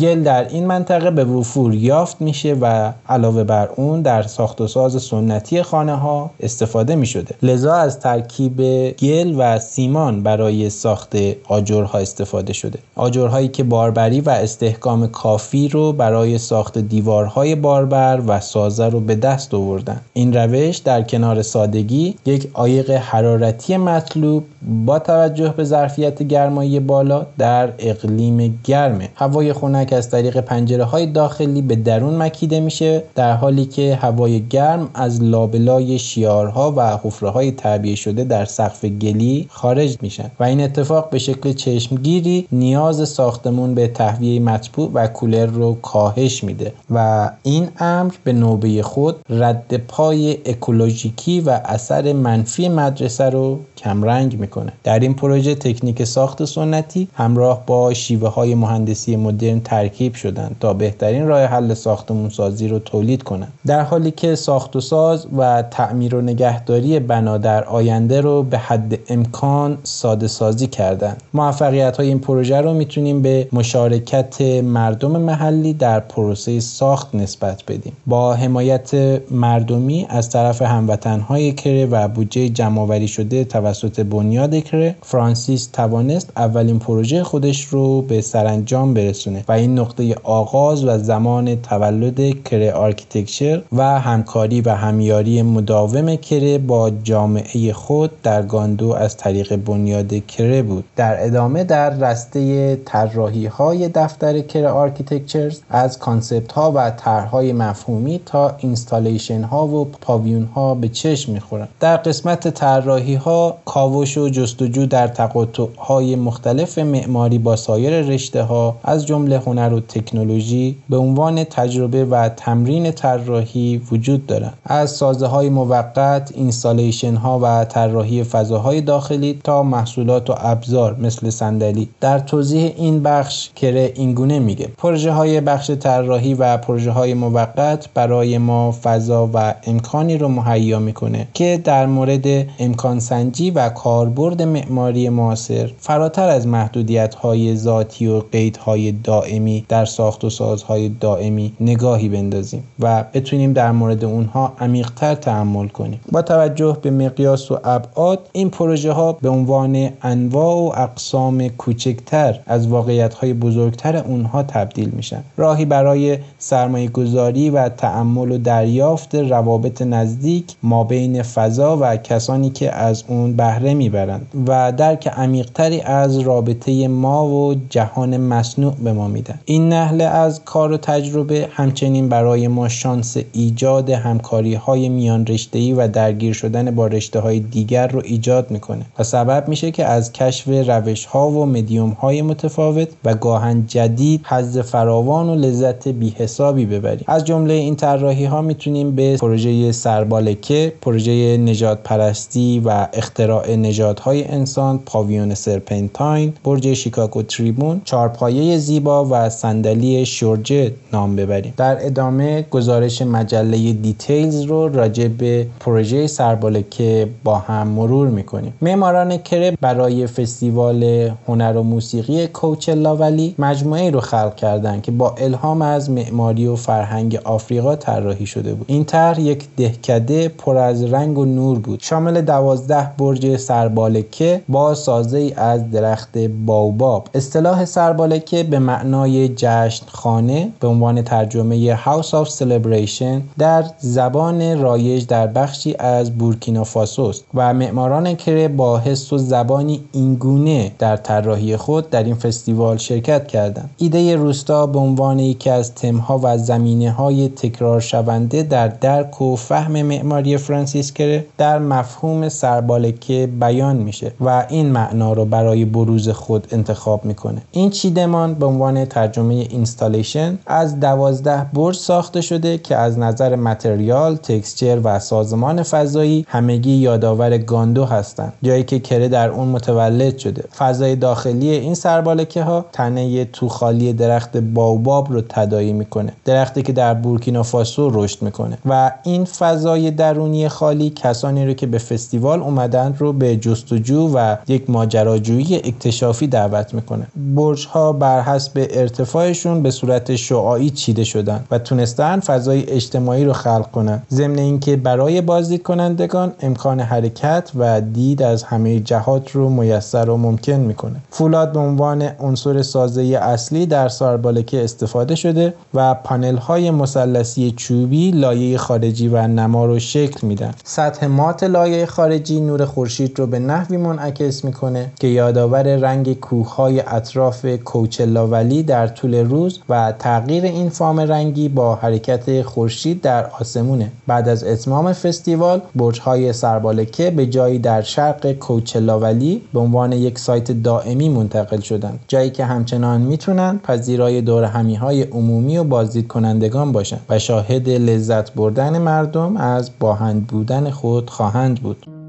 گل 0.00 0.22
در 0.22 0.48
این 0.48 0.66
منطقه 0.66 1.10
به 1.10 1.24
وفور 1.24 1.74
یافت 1.74 2.20
میشه 2.20 2.54
و 2.54 2.71
علاوه 3.08 3.44
بر 3.44 3.68
اون 3.76 4.02
در 4.02 4.22
ساخت 4.22 4.60
و 4.60 4.66
ساز 4.66 5.02
سنتی 5.02 5.62
خانه 5.62 5.96
ها 5.96 6.30
استفاده 6.40 6.94
می 6.94 7.06
شده 7.06 7.34
لذا 7.42 7.74
از 7.74 8.00
ترکیب 8.00 8.60
گل 8.90 9.34
و 9.38 9.58
سیمان 9.58 10.22
برای 10.22 10.70
ساخت 10.70 11.16
آجرها 11.48 11.98
استفاده 11.98 12.52
شده. 12.52 12.78
آجرهایی 12.96 13.48
که 13.48 13.64
باربری 13.64 14.20
و 14.20 14.30
استحکام 14.30 15.06
کافی 15.06 15.68
رو 15.68 15.92
برای 15.92 16.38
ساخت 16.38 16.78
دیوارهای 16.78 17.54
باربر 17.54 18.20
و 18.26 18.40
سازه 18.40 18.88
رو 18.88 19.00
به 19.00 19.14
دست 19.14 19.54
آوردن. 19.54 20.00
این 20.12 20.32
روش 20.36 20.76
در 20.76 21.02
کنار 21.02 21.42
سادگی 21.42 22.14
یک 22.26 22.50
عایق 22.54 22.90
حرارتی 22.90 23.76
مطلوب 23.76 24.44
با 24.86 24.98
توجه 24.98 25.54
به 25.56 25.64
ظرفیت 25.64 26.22
گرمایی 26.22 26.80
بالا 26.80 27.26
در 27.38 27.72
اقلیم 27.78 28.60
گرمه. 28.64 29.08
هوای 29.14 29.52
خنک 29.52 29.92
از 29.92 30.10
طریق 30.10 30.40
پنجره 30.40 30.84
های 30.84 31.06
داخلی 31.06 31.62
به 31.62 31.76
درون 31.76 32.16
مکیده 32.16 32.60
میشه 32.62 33.02
در 33.14 33.32
حالی 33.32 33.64
که 33.64 33.94
هوای 33.94 34.42
گرم 34.46 34.90
از 34.94 35.22
لابلای 35.22 35.98
شیارها 35.98 36.72
و 36.76 36.98
حفره 37.02 37.28
های 37.28 37.50
تعبیه 37.50 37.94
شده 37.94 38.24
در 38.24 38.44
سقف 38.44 38.84
گلی 38.84 39.46
خارج 39.50 39.96
میشن 40.02 40.30
و 40.40 40.44
این 40.44 40.60
اتفاق 40.60 41.10
به 41.10 41.18
شکل 41.18 41.52
چشمگیری 41.52 42.46
نیاز 42.52 43.08
ساختمون 43.08 43.74
به 43.74 43.88
تهویه 43.88 44.40
مطبوع 44.40 44.90
و 44.94 45.06
کولر 45.06 45.46
رو 45.46 45.74
کاهش 45.74 46.44
میده 46.44 46.72
و 46.90 47.30
این 47.42 47.68
امر 47.78 48.12
به 48.24 48.32
نوبه 48.32 48.82
خود 48.82 49.16
رد 49.30 49.76
پای 49.76 50.38
اکولوژیکی 50.46 51.40
و 51.40 51.60
اثر 51.64 52.12
منفی 52.12 52.68
مدرسه 52.68 53.24
رو 53.24 53.60
کمرنگ 53.76 54.40
می‌کنه. 54.40 54.72
در 54.84 54.98
این 54.98 55.14
پروژه 55.14 55.54
تکنیک 55.54 56.04
ساخت 56.04 56.44
سنتی 56.44 57.08
همراه 57.14 57.62
با 57.66 57.94
شیوه 57.94 58.28
های 58.28 58.54
مهندسی 58.54 59.16
مدرن 59.16 59.60
ترکیب 59.60 60.14
شدن 60.14 60.56
تا 60.60 60.72
بهترین 60.72 61.26
راه 61.26 61.44
حل 61.44 61.74
ساختمون 61.74 62.30
سازی 62.30 62.51
رو 62.60 62.78
تولید 62.78 63.22
کنند 63.22 63.52
در 63.66 63.82
حالی 63.82 64.10
که 64.10 64.34
ساخت 64.34 64.76
و 64.76 64.80
ساز 64.80 65.26
و 65.36 65.62
تعمیر 65.62 66.14
و 66.14 66.20
نگهداری 66.20 67.00
بنا 67.00 67.38
در 67.38 67.64
آینده 67.64 68.20
رو 68.20 68.42
به 68.42 68.58
حد 68.58 68.98
امکان 69.08 69.78
ساده 69.82 70.28
سازی 70.28 70.66
کردن. 70.66 71.16
موفقیت 71.34 71.96
های 71.96 72.08
این 72.08 72.18
پروژه 72.18 72.60
رو 72.60 72.74
می‌تونیم 72.74 73.22
به 73.22 73.48
مشارکت 73.52 74.40
مردم 74.62 75.20
محلی 75.20 75.72
در 75.72 76.00
پروسه 76.00 76.60
ساخت 76.60 77.14
نسبت 77.14 77.62
بدیم. 77.68 77.92
با 78.06 78.34
حمایت 78.34 78.90
مردمی 79.30 80.06
از 80.08 80.30
طرف 80.30 80.62
هموطنهای 80.62 81.52
کره 81.52 81.86
و 81.86 82.08
بودجه 82.08 82.48
جمعآوری 82.48 83.08
شده 83.08 83.44
توسط 83.44 84.00
بنیاد 84.00 84.54
کره 84.54 84.94
فرانسیس 85.02 85.66
توانست 85.66 86.32
اولین 86.36 86.78
پروژه 86.78 87.24
خودش 87.24 87.64
رو 87.64 88.02
به 88.02 88.20
سرانجام 88.20 88.94
برسونه 88.94 89.44
و 89.48 89.52
این 89.52 89.78
نقطه 89.78 90.16
آغاز 90.22 90.84
و 90.84 90.98
زمان 90.98 91.56
تولد 91.56 92.41
کره 92.44 92.72
architecture 92.72 93.62
و 93.72 94.00
همکاری 94.00 94.60
و 94.60 94.70
همیاری 94.74 95.42
مداوم 95.42 96.16
کره 96.16 96.58
با 96.58 96.90
جامعه 96.90 97.72
خود 97.72 98.22
در 98.22 98.42
گاندو 98.42 98.92
از 98.92 99.16
طریق 99.16 99.56
بنیاد 99.56 100.26
کره 100.26 100.62
بود. 100.62 100.84
در 100.96 101.26
ادامه 101.26 101.64
در 101.64 101.90
رسته 101.90 102.76
طراحی 102.76 103.46
های 103.46 103.88
دفتر 103.88 104.40
کره 104.40 104.68
architects 104.68 105.60
از 105.70 105.98
concept 105.98 106.52
ها 106.52 106.72
و 106.74 106.90
طرحهای 106.90 107.52
مفهومی 107.52 108.20
تا 108.26 108.56
installation 108.58 109.42
ها 109.42 109.66
و 109.66 109.84
پاویون 109.84 110.44
ها 110.44 110.74
به 110.74 110.88
چشم 110.88 111.32
می‌خورند 111.32 111.68
در 111.80 111.96
قسمت 111.96 112.48
طراحی 112.48 113.14
ها 113.14 113.56
کاوش 113.64 114.18
و 114.18 114.28
جستجو 114.28 114.86
در 114.86 115.08
تقاطع 115.08 115.66
های 115.78 116.16
مختلف 116.16 116.78
معماری 116.78 117.38
با 117.38 117.56
سایر 117.56 118.00
رشته 118.00 118.42
ها 118.42 118.76
از 118.84 119.06
جمله 119.06 119.38
هنر 119.38 119.72
و 119.72 119.80
تکنولوژی 119.80 120.76
به 120.90 120.96
عنوان 120.96 121.44
تجربه 121.44 122.04
و 122.04 122.21
تمرین 122.28 122.90
طراحی 122.90 123.82
وجود 123.92 124.26
دارند 124.26 124.58
از 124.64 124.90
سازه 124.90 125.26
های 125.26 125.48
موقت 125.50 126.32
installation 126.34 127.14
ها 127.14 127.40
و 127.42 127.64
طراحی 127.64 128.24
فضاهای 128.24 128.80
داخلی 128.80 129.40
تا 129.44 129.62
محصولات 129.62 130.30
و 130.30 130.34
ابزار 130.38 130.96
مثل 131.00 131.30
صندلی. 131.30 131.88
در 132.00 132.18
توضیح 132.18 132.72
این 132.76 133.02
بخش 133.02 133.50
کره 133.56 133.92
اینگونه 133.94 134.38
میگه 134.38 134.68
پروژه 134.78 135.12
های 135.12 135.40
بخش 135.40 135.70
طراحی 135.70 136.34
و 136.34 136.56
پروژه 136.56 136.90
های 136.90 137.14
موقت 137.14 137.88
برای 137.94 138.38
ما 138.38 138.74
فضا 138.82 139.30
و 139.34 139.54
امکانی 139.66 140.18
رو 140.18 140.28
مهیا 140.28 140.78
می‌کنه 140.78 141.28
که 141.34 141.60
در 141.64 141.86
مورد 141.86 142.26
امکان 142.58 143.00
سنجی 143.00 143.50
و 143.50 143.68
کاربرد 143.68 144.42
معماری 144.42 145.08
معاصر 145.08 145.70
فراتر 145.78 146.28
از 146.28 146.46
محدودیت 146.46 147.14
های 147.14 147.56
ذاتی 147.56 148.06
و 148.06 148.20
قیدهای 148.20 148.92
دائمی 148.92 149.64
در 149.68 149.84
ساخت 149.84 150.24
و 150.24 150.30
سازهای 150.30 150.88
دائمی 150.88 151.52
نگاهی 151.60 152.08
بندازیم 152.12 152.62
و 152.80 153.04
بتونیم 153.14 153.52
در 153.52 153.72
مورد 153.72 154.04
اونها 154.04 154.52
عمیقتر 154.60 155.14
تحمل 155.14 155.68
کنیم. 155.68 156.00
با 156.12 156.22
توجه 156.22 156.76
به 156.82 156.90
مقیاس 156.90 157.50
و 157.50 157.58
ابعاد 157.64 158.28
این 158.32 158.50
پروژه 158.50 158.92
ها 158.92 159.12
به 159.12 159.28
عنوان 159.28 159.90
انواع 160.02 160.56
و 160.56 160.72
اقسام 160.80 161.48
کوچکتر 161.48 162.38
از 162.46 162.68
واقعیت 162.68 163.14
های 163.14 163.32
بزرگتر 163.32 163.96
اونها 163.96 164.42
تبدیل 164.42 164.88
میشن. 164.88 165.22
راهی 165.36 165.64
برای 165.64 166.18
سرمایه 166.38 166.88
گذاری 166.88 167.50
و 167.50 167.68
تعمل 167.68 168.30
و 168.32 168.38
دریافت 168.38 169.14
روابط 169.14 169.82
نزدیک 169.82 170.44
ما 170.62 170.84
بین 170.84 171.22
فضا 171.22 171.78
و 171.80 171.96
کسانی 171.96 172.50
که 172.50 172.74
از 172.74 173.04
اون 173.08 173.32
بهره 173.32 173.74
می‌برند 173.74 174.26
و 174.46 174.72
درک 174.72 175.08
عمیقتری 175.08 175.80
از 175.80 176.18
رابطه 176.18 176.88
ما 176.88 177.26
و 177.26 177.54
جهان 177.70 178.16
مصنوع 178.16 178.74
به 178.84 178.92
ما 178.92 179.08
میدن 179.08 179.38
این 179.44 179.68
نحله 179.68 180.04
از 180.04 180.44
کار 180.44 180.72
و 180.72 180.76
تجربه 180.76 181.48
همچنین 181.52 182.01
برای 182.08 182.48
ما 182.48 182.68
شانس 182.68 183.16
ایجاد 183.32 183.90
همکاری 183.90 184.54
های 184.54 184.88
میان 184.88 185.26
رشته 185.26 185.66
ای 185.66 185.74
و 185.74 185.88
درگیر 185.92 186.32
شدن 186.32 186.70
با 186.70 186.86
رشته 186.86 187.20
های 187.20 187.40
دیگر 187.40 187.86
رو 187.86 188.02
ایجاد 188.04 188.50
می‌کنه 188.50 188.84
و 188.98 189.02
سبب 189.02 189.48
میشه 189.48 189.70
که 189.70 189.84
از 189.84 190.12
کشف 190.12 190.48
روش 190.48 191.04
ها 191.04 191.30
و 191.30 191.46
مدیوم 191.46 191.90
های 191.90 192.22
متفاوت 192.22 192.88
و 193.04 193.14
گاهاً 193.14 193.64
جدید 193.66 194.26
حظ 194.26 194.58
فراوان 194.58 195.28
و 195.28 195.34
لذت 195.34 195.88
بی 195.88 196.14
حسابی 196.18 196.66
ببریم. 196.66 197.04
از 197.06 197.24
جمله 197.24 197.54
این 197.54 197.76
طراحی 197.76 198.24
ها 198.24 198.42
می‌تونیم 198.42 198.90
به 198.90 199.16
پروژه 199.16 199.72
سربالِکه 199.72 200.72
پروژه 200.80 201.36
نجات 201.36 201.82
پرستی 201.84 202.62
و 202.64 202.88
اختراع 202.92 203.56
نژادهای 203.56 204.24
انسان 204.28 204.78
پاویون 204.78 205.34
سرپنتاین 205.34 206.32
برج 206.44 206.74
شیکاگو 206.74 207.22
تریبون 207.22 207.80
چارپایه 207.84 208.58
زیبا 208.58 209.04
و 209.10 209.28
صندلی 209.28 210.06
شورجه 210.06 210.72
نام 210.92 211.16
ببریم. 211.16 211.54
در 211.56 211.86
ادامه 211.92 212.44
گزارش 212.50 213.02
مجله 213.02 213.72
Details 213.72 214.42
رو 214.42 214.68
راجع 214.68 215.08
به 215.08 215.46
پروژه 215.60 216.06
سربالِکه 216.06 217.08
با 217.24 217.38
هم 217.38 217.68
مرور 217.68 218.08
می‌کنیم. 218.08 218.52
معماران 218.62 219.16
کره 219.16 219.56
برای 219.60 220.06
فستیوال 220.06 221.10
هنر 221.28 221.56
و 221.56 221.62
موسیقی 221.62 222.26
کوچلا 222.26 222.96
ولی 222.96 223.34
مجموعه 223.38 223.90
رو 223.90 224.00
خلق 224.00 224.34
کردند 224.34 224.82
که 224.82 224.92
با 224.92 225.14
الهام 225.18 225.62
از 225.62 225.90
معماری 225.90 226.46
و 226.46 226.56
فرهنگ 226.56 227.20
آفریقا 227.24 227.76
طراحی 227.76 228.26
شده 228.26 228.54
بود. 228.54 228.64
این 228.68 228.84
طرح 228.84 229.20
یک 229.20 229.44
دهکده 229.56 230.28
پر 230.28 230.56
از 230.56 230.84
رنگ 230.84 231.18
و 231.18 231.24
نور 231.24 231.58
بود. 231.58 231.80
شامل 231.82 232.20
دوازده 232.20 232.90
برج 232.98 233.36
سربالکه 233.36 234.40
با 234.48 234.74
سازه 234.74 235.32
از 235.36 235.70
درخت 235.70 236.18
باوباب. 236.18 237.08
اصطلاح 237.14 237.64
سربالکه 237.64 238.42
به 238.42 238.58
معنای 238.58 239.28
جشن 239.36 239.86
خانه 239.86 240.48
به 240.60 240.68
عنوان 240.68 241.02
ترجمه 241.02 241.76
House 241.84 242.10
of 242.10 242.28
Celebration 242.28 243.20
در 243.38 243.64
زبان 243.78 244.60
رایج 244.60 245.06
در 245.06 245.26
بخشی 245.26 245.74
از 245.78 246.18
بورکینافاسو 246.18 247.12
و 247.34 247.54
معماران 247.54 248.14
کره 248.14 248.48
با 248.48 248.78
حس 248.78 249.12
و 249.12 249.18
زبانی 249.18 249.80
اینگونه 249.92 250.72
در 250.78 250.96
طراحی 250.96 251.56
خود 251.56 251.90
در 251.90 252.04
این 252.04 252.14
فستیوال 252.14 252.76
شرکت 252.76 253.26
کردند. 253.26 253.70
ایده 253.76 254.16
روستا 254.16 254.66
به 254.66 254.78
عنوان 254.78 255.18
یکی 255.18 255.50
از 255.50 255.74
تمها 255.74 256.20
و 256.22 256.38
زمینه 256.38 256.90
های 256.90 257.28
تکرار 257.28 257.80
شونده 257.80 258.42
در 258.42 258.68
درک 258.68 259.22
و 259.22 259.36
فهم 259.36 259.82
معماری 259.82 260.36
فرانسیس 260.36 260.92
کره 260.92 261.24
در 261.38 261.58
مفهوم 261.58 262.28
سربالکه 262.28 263.28
بیان 263.40 263.76
میشه 263.76 264.12
و 264.20 264.46
این 264.48 264.66
معنا 264.66 265.12
رو 265.12 265.24
برای 265.24 265.64
بروز 265.64 266.08
خود 266.08 266.46
انتخاب 266.50 267.04
می‌کنه. 267.04 267.42
این 267.52 267.70
چیدمان 267.70 268.34
به 268.34 268.46
عنوان 268.46 268.84
ترجمه 268.84 269.34
اینستالیشن 269.34 270.38
از 270.46 270.80
دوازده 270.80 271.46
برج 271.52 271.71
ساخته 271.72 272.20
شده 272.20 272.58
که 272.58 272.76
از 272.76 272.98
نظر 272.98 273.36
متریال، 273.36 274.16
تکسچر 274.16 274.80
و 274.84 274.98
سازمان 274.98 275.62
فضایی 275.62 276.26
همگی 276.28 276.72
یادآور 276.72 277.38
گاندو 277.38 277.84
هستند 277.84 278.32
جایی 278.42 278.62
که 278.62 278.78
کره 278.78 279.08
در 279.08 279.28
اون 279.28 279.48
متولد 279.48 280.18
شده. 280.18 280.44
فضای 280.58 280.96
داخلی 280.96 281.50
این 281.50 281.74
سربالکه 281.74 282.42
ها 282.42 282.64
تنه 282.72 283.24
توخالی 283.24 283.92
درخت 283.92 284.36
باوباب 284.36 285.12
رو 285.12 285.20
تدایی 285.28 285.72
می‌کنه 285.72 286.12
درختی 286.24 286.62
که 286.62 286.72
در 286.72 286.94
بورکینافاسو 286.94 287.90
رشد 288.04 288.22
می‌کنه. 288.22 288.58
و 288.66 288.92
این 289.02 289.24
فضای 289.24 289.90
درونی 289.90 290.48
خالی 290.48 290.90
کسانی 290.90 291.46
رو 291.46 291.52
که 291.52 291.66
به 291.66 291.78
فستیوال 291.78 292.40
اومدن 292.40 292.94
رو 292.98 293.12
به 293.12 293.36
جستجو 293.36 294.10
و 294.14 294.36
یک 294.48 294.70
ماجراجویی 294.70 295.56
اکتشافی 295.56 296.26
دعوت 296.26 296.74
می‌کنه. 296.74 297.06
برج 297.16 297.66
ها 297.66 297.92
بر 297.92 298.20
حسب 298.20 298.66
ارتفاعشون 298.70 299.62
به 299.62 299.70
صورت 299.70 300.16
شعاعی 300.16 300.70
چیده 300.70 301.04
شدن 301.04 301.44
و 301.50 301.58
تونستن 301.62 302.20
فضای 302.20 302.70
اجتماعی 302.70 303.24
رو 303.24 303.32
خلق 303.32 303.70
کنن. 303.70 304.02
ضمن 304.10 304.38
اینکه 304.38 304.76
برای 304.76 305.20
بازدید 305.20 305.62
کنندگان 305.62 306.32
امکان 306.40 306.80
حرکت 306.80 307.50
و 307.58 307.80
دید 307.80 308.22
از 308.22 308.42
همه 308.42 308.80
جهات 308.80 309.30
رو 309.30 309.48
میسر 309.48 310.10
و 310.10 310.16
ممکن 310.16 310.52
می‌کنه. 310.52 310.96
فولاد 311.10 311.52
به 311.52 311.58
عنوان 311.58 312.02
عنصر 312.02 312.62
سازه 312.62 313.02
اصلی 313.02 313.66
در 313.66 313.88
ساربالکه 313.88 314.64
استفاده 314.64 315.14
شده 315.14 315.54
و 315.74 315.94
پانل 315.94 316.36
های 316.36 316.70
مثلثی 316.70 317.50
چوبی 317.56 318.10
لایه 318.10 318.58
خارجی 318.58 319.08
و 319.08 319.26
نما 319.26 319.66
رو 319.66 319.78
شکل 319.78 320.26
میدن. 320.26 320.54
سطح 320.64 321.06
مات 321.06 321.44
لایه 321.44 321.86
خارجی 321.86 322.40
نور 322.40 322.64
خورشید 322.64 323.18
رو 323.18 323.26
به 323.26 323.38
نحوی 323.38 323.76
منعکس 323.76 324.44
می‌کنه 324.44 324.92
که 325.00 325.06
یادآور 325.06 325.76
رنگ 325.76 326.20
کوههای 326.20 326.80
اطراف 326.80 327.46
کوچلاولی 327.46 328.62
در 328.62 328.86
طول 328.86 329.14
روز 329.14 329.60
و 329.68 329.92
تغییر 329.98 330.44
این 330.44 330.68
فام 330.68 331.00
رنگی 331.00 331.48
با 331.54 331.74
حرکت 331.74 332.42
خورشید 332.42 333.00
در 333.00 333.26
آسمونه. 333.26 333.92
بعد 334.06 334.28
از 334.28 334.44
اتمام 334.44 334.92
فستیوال 334.92 335.60
برج‌های 335.76 336.32
سربالکه 336.32 337.10
به 337.10 337.26
جایی 337.26 337.58
در 337.58 337.82
شرق 337.82 338.32
کوچلاولی 338.32 339.42
به 339.52 339.60
عنوان 339.60 339.92
یک 339.92 340.18
سایت 340.18 340.52
دائمی 340.52 341.08
منتقل 341.08 341.60
شدند. 341.60 342.00
جایی 342.08 342.30
که 342.30 342.44
همچنان 342.44 343.00
می‌تونن 343.00 343.58
پذیرای 343.58 344.20
دور 344.20 344.44
همی 344.44 344.74
های 344.74 345.02
عمومی 345.02 345.58
و 345.58 345.64
بازدید 345.64 346.08
کنندگان 346.08 346.72
باشند 346.72 347.00
و 347.08 347.18
شاهد 347.18 347.68
لذت 347.68 348.34
بردن 348.34 348.78
مردم 348.78 349.36
از 349.36 349.70
باهند 349.80 350.26
بودن 350.26 350.70
خود 350.70 351.10
خواهند 351.10 351.60
بود. 351.60 352.01